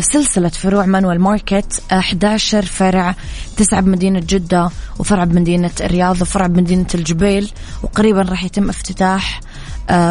سلسلة 0.00 0.48
فروع 0.48 0.86
Manuel 0.86 1.18
Market. 1.20 1.82
آه، 1.92 1.98
11 1.98 2.62
فرع 2.64 3.14
تسعة 3.56 3.80
بمدينة 3.80 4.20
جدة 4.20 4.70
وفرع 4.98 5.24
بمدينة 5.24 5.70
الرياض 5.80 6.22
وفرع 6.22 6.46
بمدينة 6.46 6.86
الجبيل 6.94 7.50
وقريبا 7.82 8.22
راح 8.22 8.44
يتم 8.44 8.68
افتتاح 8.68 9.40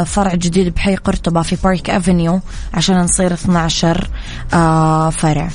فرع 0.06 0.36
جديد 0.36 0.74
بحي 0.74 0.96
قرطبة 0.96 1.42
في 1.42 1.58
Park 1.64 1.90
Avenue 1.90 2.42
عشان 2.74 2.98
نصير 3.02 3.34
12 3.34 4.10
آه، 4.54 5.10
فرع. 5.10 5.50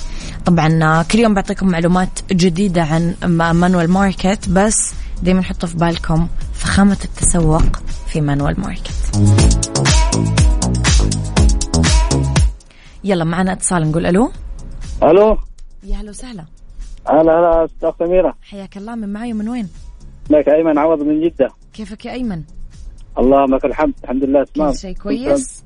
طبعا 0.44 1.02
كل 1.02 1.18
يوم 1.18 1.34
بعطيكم 1.34 1.68
معلومات 1.68 2.18
جديدة 2.32 2.82
عن 2.82 3.14
Manuel 3.56 3.90
Market 3.90 4.48
بس 4.48 4.92
دايما 5.22 5.42
حطوا 5.42 5.68
في 5.68 5.76
بالكم 5.76 6.28
فخامة 6.58 6.98
التسوق 7.04 7.76
في 8.06 8.20
Manuel 8.20 8.60
Market. 8.60 8.90
يلا 13.04 13.24
معنا 13.24 13.52
اتصال 13.52 13.90
نقول 13.90 14.06
ألو. 14.06 14.32
ألو. 15.02 15.38
يا 15.82 15.96
هلا 15.96 16.10
وسهلا. 16.10 16.44
هلا 17.08 17.20
هلا 17.20 17.64
أستاذ 17.64 18.06
سميرة. 18.06 18.34
حياك 18.42 18.76
الله 18.76 18.94
من 18.94 19.12
معي 19.12 19.32
من 19.32 19.48
وين؟ 19.48 19.68
لك 20.30 20.48
أيمن 20.48 20.78
عوض 20.78 21.02
من 21.02 21.20
جدة. 21.20 21.48
كيفك 21.72 22.04
يا 22.06 22.12
أيمن؟ 22.12 22.42
اللهم 23.18 23.54
لك 23.54 23.64
الحمد. 23.64 23.94
الحمد 24.04 24.24
لله 24.24 24.44
تمام. 24.44 24.70
كل 24.70 24.78
شيء 24.78 24.96
كويس؟ 24.96 25.64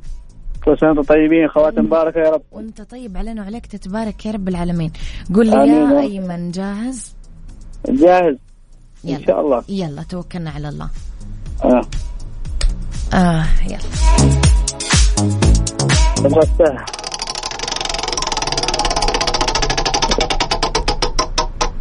كل 0.64 0.78
سنة 0.78 0.88
وأنتم 0.88 1.02
طيبين 1.02 1.48
خواتم 1.48 1.84
مباركه 1.84 2.18
يا 2.18 2.30
رب. 2.30 2.42
وأنت 2.52 2.82
طيب 2.82 3.16
علينا 3.16 3.42
وعليك 3.42 3.66
تتبارك 3.66 4.26
يا 4.26 4.30
رب 4.30 4.48
العالمين. 4.48 4.92
قول 5.34 5.46
لي 5.46 5.68
يا. 5.68 6.00
أيمن 6.00 6.50
جاهز؟ 6.50 7.14
جاهز. 7.88 8.36
إن 9.04 9.10
يلا 9.10 9.26
شاء 9.26 9.40
الله. 9.40 9.62
يلا 9.68 10.02
توكلنا 10.02 10.50
على 10.50 10.68
الله. 10.68 10.88
آه. 11.64 11.82
آه 13.14 13.46
يلا. 13.66 13.78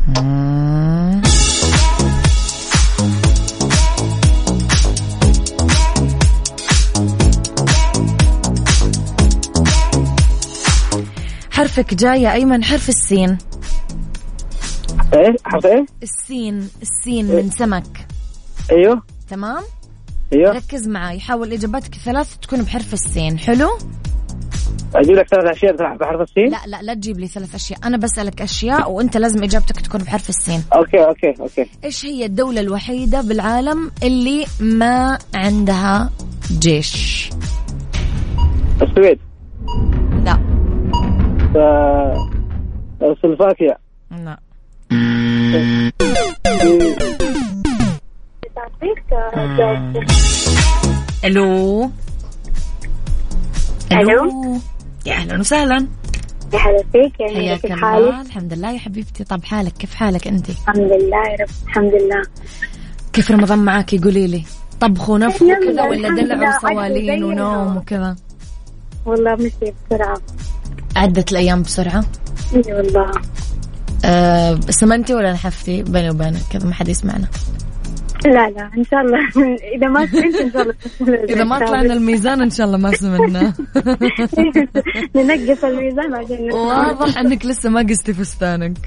مم. 0.07 1.21
حرفك 11.51 11.93
جاي 11.93 12.21
يا 12.21 12.33
أيمن 12.33 12.63
حرف 12.63 12.89
السين. 12.89 13.37
إيه؟ 15.13 15.35
حرف 15.45 15.65
إيه؟ 15.65 15.85
السين 16.03 16.69
السين 16.81 17.25
من 17.25 17.49
سمك. 17.49 18.07
أيوه. 18.71 19.01
تمام؟ 19.29 19.63
أيوه. 20.33 20.51
ركز 20.51 20.87
معي 20.87 21.19
حاول 21.19 21.53
اجاباتك 21.53 21.95
الثلاث 21.95 22.37
تكون 22.37 22.61
بحرف 22.61 22.93
السين 22.93 23.39
حلو؟ 23.39 23.67
أجيب 24.95 25.15
لك 25.15 25.27
ثلاث 25.27 25.45
أشياء 25.45 25.75
بحرف 25.75 26.21
السين؟ 26.21 26.49
لا 26.49 26.57
لا 26.67 26.81
لا 26.81 26.93
تجيب 26.93 27.19
لي 27.19 27.27
ثلاث 27.27 27.55
أشياء 27.55 27.79
أنا 27.83 27.97
بسألك 27.97 28.41
أشياء 28.41 28.91
وأنت 28.91 29.17
لازم 29.17 29.43
إجابتك 29.43 29.81
تكون 29.81 30.01
بحرف 30.01 30.29
السين. 30.29 30.63
okay 30.75 31.05
okay 31.05 31.33
okay. 31.41 31.65
إيش 31.83 32.05
هي 32.05 32.25
الدولة 32.25 32.61
الوحيدة 32.61 33.21
بالعالم 33.21 33.91
اللي 34.03 34.45
ما 34.59 35.17
عندها 35.35 36.09
جيش؟ 36.59 37.29
السويد. 38.81 39.19
لا. 40.25 40.39
آه، 41.55 43.15
سلوفاكيا. 43.21 43.77
لا. 44.11 44.39
ألو 44.91 45.03
ألو. 53.91 54.59
يا 55.05 55.13
أهلا 55.13 55.39
وسهلا. 55.39 55.87
يا 56.53 56.59
هلا 56.59 56.83
فيك 56.91 57.19
يا 57.19 57.57
كيف 57.57 57.71
حالك؟ 57.71 58.25
الحمد 58.25 58.53
لله 58.53 58.71
يا 58.71 58.79
حبيبتي. 58.79 59.23
طب 59.23 59.43
حالك؟ 59.43 59.73
كيف 59.73 59.93
حالك 59.93 60.27
أنت؟ 60.27 60.49
الحمد 60.49 60.77
لله 60.77 61.17
يا 61.17 61.37
رب 61.41 61.49
الحمد 61.67 61.93
لله. 61.93 62.21
كيف 63.13 63.31
رمضان 63.31 63.59
معاكي 63.59 63.97
قولي 63.97 64.27
لي. 64.27 64.43
طبخ 64.79 65.09
ونفخ 65.09 65.41
يلا، 65.41 65.57
وكذا 65.57 65.83
ولا 65.83 66.09
دلع 66.09 66.57
وصوالين. 66.57 67.23
ونوم 67.23 67.77
وكذا؟ 67.77 68.15
والله 69.05 69.35
مشي 69.35 69.73
بسرعة. 69.89 70.21
عدت 70.95 71.31
الأيام 71.31 71.61
بسرعة؟ 71.61 72.05
اي 72.55 72.73
والله. 72.73 73.11
أه 74.05 74.59
سمنتي 74.69 75.13
ولا 75.13 75.33
نحفتي؟ 75.33 75.83
بيني 75.83 76.09
وبينك 76.09 76.41
كذا 76.51 76.65
ما 76.65 76.73
حد 76.73 76.87
يسمعنا. 76.87 77.27
لا 78.25 78.49
لا 78.49 78.69
إن 78.77 78.83
شاء 78.83 79.01
الله. 79.01 79.19
إذا 79.75 79.87
ما 79.87 80.05
سمعت 80.05 80.35
إن 80.35 80.51
شاء 80.51 80.61
الله 80.61 80.75
إذا 81.23 81.43
ما 81.43 81.59
طلعنا 81.59 81.93
الميزان 81.93 82.41
إن 82.41 82.49
شاء 82.49 82.67
الله 82.67 82.77
ما 82.77 82.91
سمنا 82.91 83.41
ننقص 85.15 85.63
الميزان 85.63 86.15
عشان. 86.15 86.51
واضح 86.51 87.17
أنك 87.17 87.45
لسه 87.45 87.69
ما 87.69 87.81
قستي 87.81 88.13
فستانك. 88.13 88.77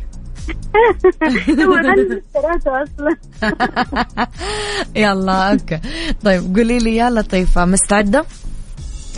هو 1.65 1.75
أصلا. 2.67 3.17
يلا 4.97 5.53
أوكي. 5.53 5.81
طيب 6.25 6.57
قولي 6.57 6.79
لي 6.79 6.97
يا 6.97 7.11
لطيفة 7.11 7.65
مستعدة؟ 7.65 8.25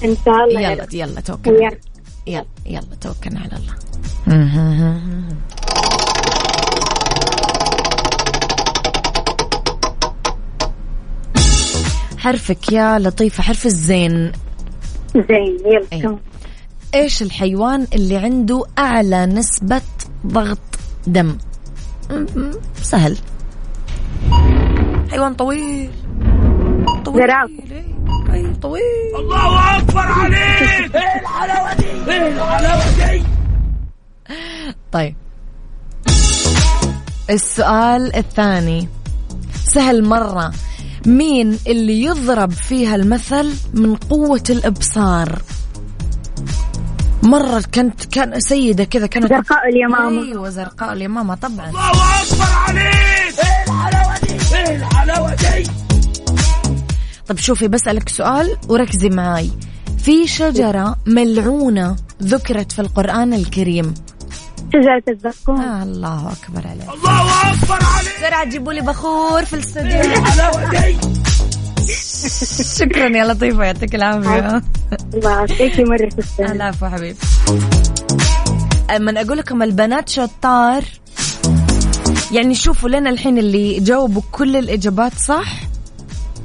إن 0.05 0.17
شاء 0.25 0.45
الله. 0.45 0.61
يلا. 0.61 0.87
يلا 0.93 1.21
توكل 1.21 1.71
يلا. 2.27 2.45
يلا 2.67 2.95
توكلنا 3.01 3.41
على 3.41 3.57
الله. 3.57 3.86
حرفك 12.19 12.73
يا 12.73 12.99
لطيفة 12.99 13.43
حرف 13.43 13.67
الزين. 13.67 14.33
زين 15.15 15.59
يلا. 15.67 15.87
تمام 16.03 16.19
إيش 16.95 17.23
الحيوان 17.23 17.87
اللي 17.95 18.17
عنده 18.17 18.65
أعلى 18.79 19.27
نسبة 19.27 19.81
ضغط 20.27 20.59
دم؟ 21.07 21.37
سهل. 22.83 23.17
حيوان 25.11 25.35
طويل. 25.35 25.91
طويل. 27.05 27.31
إيه، 27.31 27.47
أي 28.33 28.55
طويل 28.63 28.83
طيب. 34.93 35.15
السؤال 37.31 38.17
الثاني. 38.17 38.89
سهل 39.65 40.05
مرة. 40.05 40.53
مين 41.07 41.59
اللي 41.67 42.03
يضرب 42.03 42.51
فيها 42.51 42.95
المثل 42.95 43.55
من 43.75 43.97
قوة 43.97 44.43
الإبصار؟ 44.51 45.43
مرة 47.23 47.65
كانت 47.73 48.05
كان 48.05 48.41
سيدة 48.41 48.85
كذا 48.85 49.07
كانت 49.07 49.29
زرقاء 49.29 49.69
اليمامة. 49.69 50.23
أيوه 50.23 50.49
زرقاء 50.49 50.93
اليمامة 50.93 51.35
طبعا. 51.35 51.73
طب 57.29 57.39
شوفي 57.39 57.69
بسألك 57.69 58.09
سؤال 58.09 58.57
وركزي 58.69 59.09
معاي. 59.09 59.51
في 59.99 60.27
شجرة 60.27 60.97
ملعونة 61.07 61.97
ذكرت 62.23 62.73
في 62.73 62.79
القرآن 62.79 63.35
الكريم. 63.35 63.95
شجرة 64.83 65.03
الزقوم. 65.09 65.61
آه 65.61 65.83
الله 65.83 66.33
أكبر 66.33 66.69
عليك. 66.69 66.89
الله 66.95 67.53
أكبر 67.53 67.79
عليك. 67.97 68.17
بسرعة 68.19 68.45
جيبوا 68.45 68.73
لي 68.73 68.81
بخور 68.81 69.45
في 69.45 69.53
الاستوديو. 69.53 70.03
شكرا 72.79 73.17
يا 73.17 73.25
لطيفة 73.25 73.65
يعطيك 73.65 73.95
العافية. 73.95 74.63
الله 75.15 75.31
يعطيكي 75.31 75.85
مرة 75.85 76.09
تستاهل 76.09 76.57
العفو 76.57 76.87
حبيبي. 76.87 77.19
من 79.01 79.17
أقول 79.17 79.39
لكم 79.39 79.63
البنات 79.63 80.09
شطار. 80.09 80.85
يعني 82.33 82.55
شوفوا 82.55 82.89
لنا 82.89 83.11
الحين 83.11 83.39
اللي 83.39 83.81
جاوبوا 83.81 84.23
كل 84.33 84.57
الإجابات 84.57 85.15
صح؟ 85.15 85.61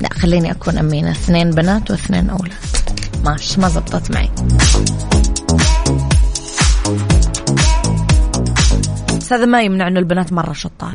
لا 0.01 0.09
خليني 0.13 0.51
أكون 0.51 0.77
أمينة. 0.77 1.11
اثنين 1.11 1.51
بنات 1.51 1.91
واثنين 1.91 2.29
أولاد. 2.29 2.53
ماشي 3.25 3.61
ما 3.61 3.69
زبطت 3.69 4.11
معي. 4.11 4.29
هذا 9.33 9.45
ما 9.45 9.61
يمنع 9.61 9.87
انه 9.87 9.99
البنات 9.99 10.33
مرة 10.33 10.53
شطار. 10.53 10.93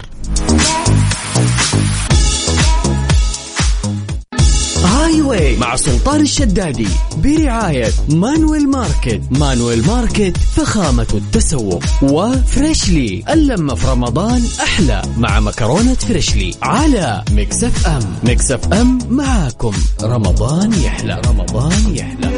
Highway 4.85 5.57
مع 5.57 5.77
سلطان 5.77 6.21
الشدادي 6.21 6.89
برعاية 7.17 7.89
Manuel 8.09 8.69
Market. 8.69 9.21
Manuel 9.31 9.87
Market 9.87 10.37
فخامة 10.37 11.07
التسوق. 11.15 11.85
و 12.03 12.18
Freshly 12.18 13.25
اللمة 13.31 13.75
في 13.75 13.87
رمضان 13.89 14.43
أحلى 14.63 15.03
مع 15.17 15.41
مكرونة 15.41 15.95
Freshly 15.95 16.55
على 16.63 17.23
Mix 17.31 17.87
FM. 17.87 18.03
Mix 18.25 18.73
FM 18.73 18.99
معاكم. 19.11 19.73
رمضان 20.03 20.73
يحلى 20.73 21.21
رمضان 21.27 21.95
يحلى. 21.95 22.36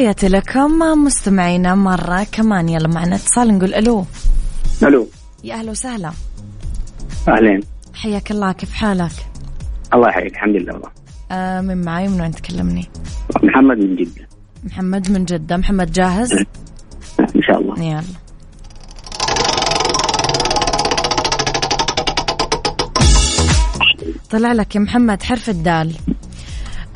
تحياتي 0.00 0.28
لكم 0.28 0.78
مستمعينا 1.04 1.74
مرة 1.74 2.26
كمان. 2.32 2.68
يلا 2.68 2.88
معنا 2.88 3.16
اتصال 3.16 3.58
نقول 3.58 3.74
ألو. 3.74 4.04
ألو. 4.82 5.08
يا 5.44 5.54
أهلا 5.54 5.70
وسهلا. 5.70 6.12
أهلين. 7.28 7.60
حياك 7.94 8.30
الله. 8.30 8.52
كيف 8.52 8.72
حالك؟ 8.72 9.12
الله 9.94 10.08
يحييك. 10.08 10.32
الحمد 10.32 10.56
لله. 10.56 10.72
والله. 10.72 10.88
آه 11.32 11.60
من 11.60 11.84
معاي 11.84 12.08
من 12.08 12.20
وين 12.20 12.30
تكلمني؟ 12.30 12.88
محمد 13.42 13.78
من 13.78 13.96
جدة. 13.96 14.28
محمد 14.64 15.10
من 15.10 15.24
جدة. 15.24 15.56
محمد 15.56 15.92
جاهز؟ 15.92 16.32
إن 17.20 17.42
شاء 17.42 17.60
الله. 17.60 17.82
يلا. 17.84 18.02
طلع 24.30 24.52
لك 24.52 24.74
يا 24.74 24.80
محمد 24.80 25.22
حرف 25.22 25.50
الدال. 25.50 25.94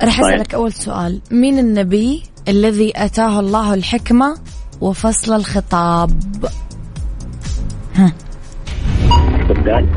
راح 0.03 0.21
طيب. 0.21 0.31
أسألك 0.31 0.55
أول 0.55 0.73
سؤال. 0.73 1.21
مين 1.31 1.59
النبي 1.59 2.23
الذي 2.49 2.93
أتاه 2.97 3.41
الله 3.41 3.75
الحكمة 3.75 4.39
وفصل 4.81 5.33
الخطاب. 5.33 6.21
تفضل 9.49 9.89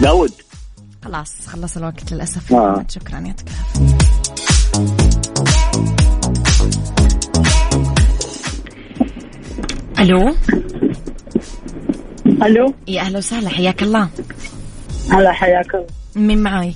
داود. 0.00 0.32
خلاص 1.04 1.46
خلص 1.46 1.76
الوقت 1.76 2.12
للأسف. 2.12 2.50
يا 2.50 2.56
آه. 2.58 2.84
شكرا 2.88 3.18
يعطيك 3.18 3.48
العافية. 3.48 3.96
ألو؟ 10.00 10.34
ألو؟ 12.42 12.74
يا 12.88 13.00
أهلا 13.00 13.18
وسهلا 13.18 13.48
حياك 13.48 13.82
الله. 13.82 14.08
هلا 15.10 15.32
حياك 15.32 15.74
الله. 15.74 15.86
مين 16.16 16.42
معاي؟ 16.42 16.74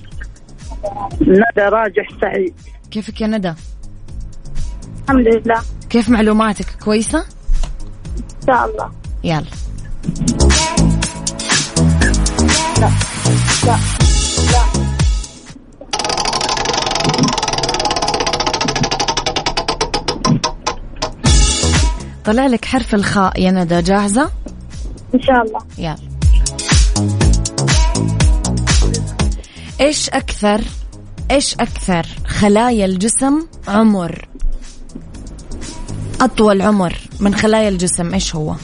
ندى 1.20 1.62
راجح 1.62 2.08
سعيد. 2.20 2.54
كيفك 2.90 3.20
يا 3.20 3.26
ندى؟ 3.26 3.54
الحمد 5.04 5.28
لله. 5.28 5.62
كيف 5.90 6.08
معلوماتك؟ 6.08 6.66
كويسة؟ 6.84 7.18
إن 7.18 8.46
شاء 8.46 8.70
الله. 8.70 8.90
يلا. 9.24 9.44
طلع 22.24 22.46
لك 22.46 22.64
حرف 22.64 22.94
الخاء 22.94 23.40
يا 23.40 23.50
ندى 23.50 23.82
جاهزة؟ 23.82 24.30
إن 25.14 25.22
شاء 25.22 25.42
الله. 25.42 25.60
يلا. 25.78 25.96
إيش 29.80 30.10
أكثر 30.10 30.60
إيش 31.30 31.54
أكثر 31.54 32.06
خلايا 32.26 32.84
الجسم 32.84 33.46
عمر؟ 33.68 34.28
أطول 36.20 36.62
عمر 36.62 36.96
من 37.20 37.34
خلايا 37.34 37.68
الجسم 37.68 38.14
إيش 38.14 38.36
هو؟ 38.36 38.54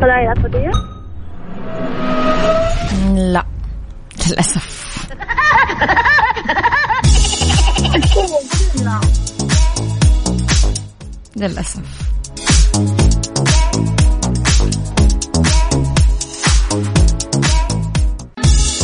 خلايا 0.00 0.32
العصبية 0.32 0.70
لا 3.14 3.44
للأسف. 4.28 4.91
للأسف. 11.42 11.80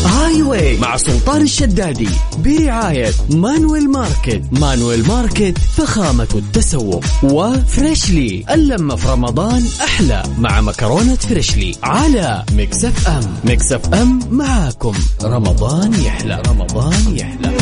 high 0.04 0.34
Highway 0.34 0.78
مع 0.78 0.96
سلطان 0.96 1.42
الشدادي 1.42 2.08
برعاية 2.38 3.10
Manuel 3.30 3.90
Market. 3.90 4.42
Manuel 4.52 5.08
Market 5.08 5.58
فخامة 5.58 6.28
التسوق. 6.34 7.04
و 7.22 7.37
Freshly 7.37 8.44
اللمة 8.50 8.96
في 8.96 9.08
رمضان 9.08 9.64
أحلى. 9.84 10.22
مع 10.38 10.60
مكرونة 10.60 11.14
Freshly 11.14 11.74
على 11.82 12.44
Mix 12.52 13.08
FM. 13.08 13.36
Mix 13.44 13.94
FM 13.94 14.20
معاكم. 14.30 14.94
رمضان 15.22 15.94
يحلى. 15.94 16.42
رمضان 16.48 17.16
يحلى. 17.16 17.57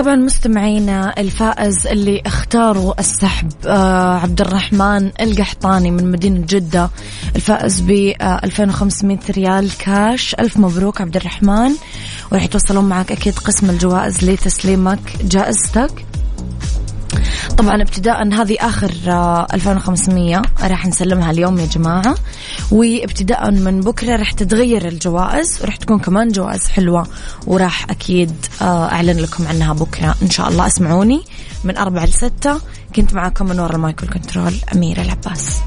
طبعا 0.00 0.16
مستمعينا 0.16 1.14
الفائز 1.18 1.86
اللي 1.86 2.22
اختاروا 2.26 3.00
السحب 3.00 3.52
آه 3.66 4.18
عبد 4.18 4.40
الرحمن 4.40 5.10
القحطاني 5.20 5.90
من 5.90 6.10
مدينة 6.10 6.44
جدة. 6.48 6.90
الفائز 7.36 7.80
ب 7.80 7.90
آه 7.90 8.40
2500 8.44 9.18
ريال 9.30 9.76
كاش. 9.78 10.34
ألف 10.34 10.56
مبروك 10.56 11.00
عبد 11.00 11.16
الرحمن 11.16 11.72
وراح 12.32 12.44
يتواصلون 12.44 12.84
معك 12.84 13.12
أكيد 13.12 13.38
قسم 13.38 13.70
الجوائز 13.70 14.24
لتسليمك 14.24 15.00
جائزتك. 15.22 16.06
طبعا 17.60 17.82
ابتداء 17.82 18.28
هذه 18.34 18.56
آخر 18.60 18.90
2500 19.54 20.42
راح 20.62 20.86
نسلمها 20.86 21.30
اليوم 21.30 21.58
يا 21.58 21.66
جماعة. 21.66 22.14
وابتداء 22.70 23.50
من 23.50 23.80
بكرة 23.80 24.16
راح 24.16 24.32
تتغير 24.32 24.88
الجوائز 24.88 25.58
وراح 25.62 25.76
تكون 25.76 25.98
كمان 25.98 26.28
جوائز 26.28 26.68
حلوة 26.68 27.06
وراح 27.46 27.90
أكيد 27.90 28.32
آه، 28.62 28.92
أعلن 28.92 29.18
لكم 29.18 29.46
عنها 29.46 29.72
بكرة 29.72 30.14
إن 30.22 30.30
شاء 30.30 30.48
الله. 30.48 30.66
اسمعوني 30.66 31.22
من 31.64 31.76
أربعة 31.76 32.04
لستة. 32.04 32.60
كنت 32.96 33.14
معكم 33.14 33.46
من 33.46 33.60
وراء 33.60 33.76
المايكل 33.76 34.08
كنترول 34.08 34.54
أميرة 34.74 35.02
العباس. 35.02 35.60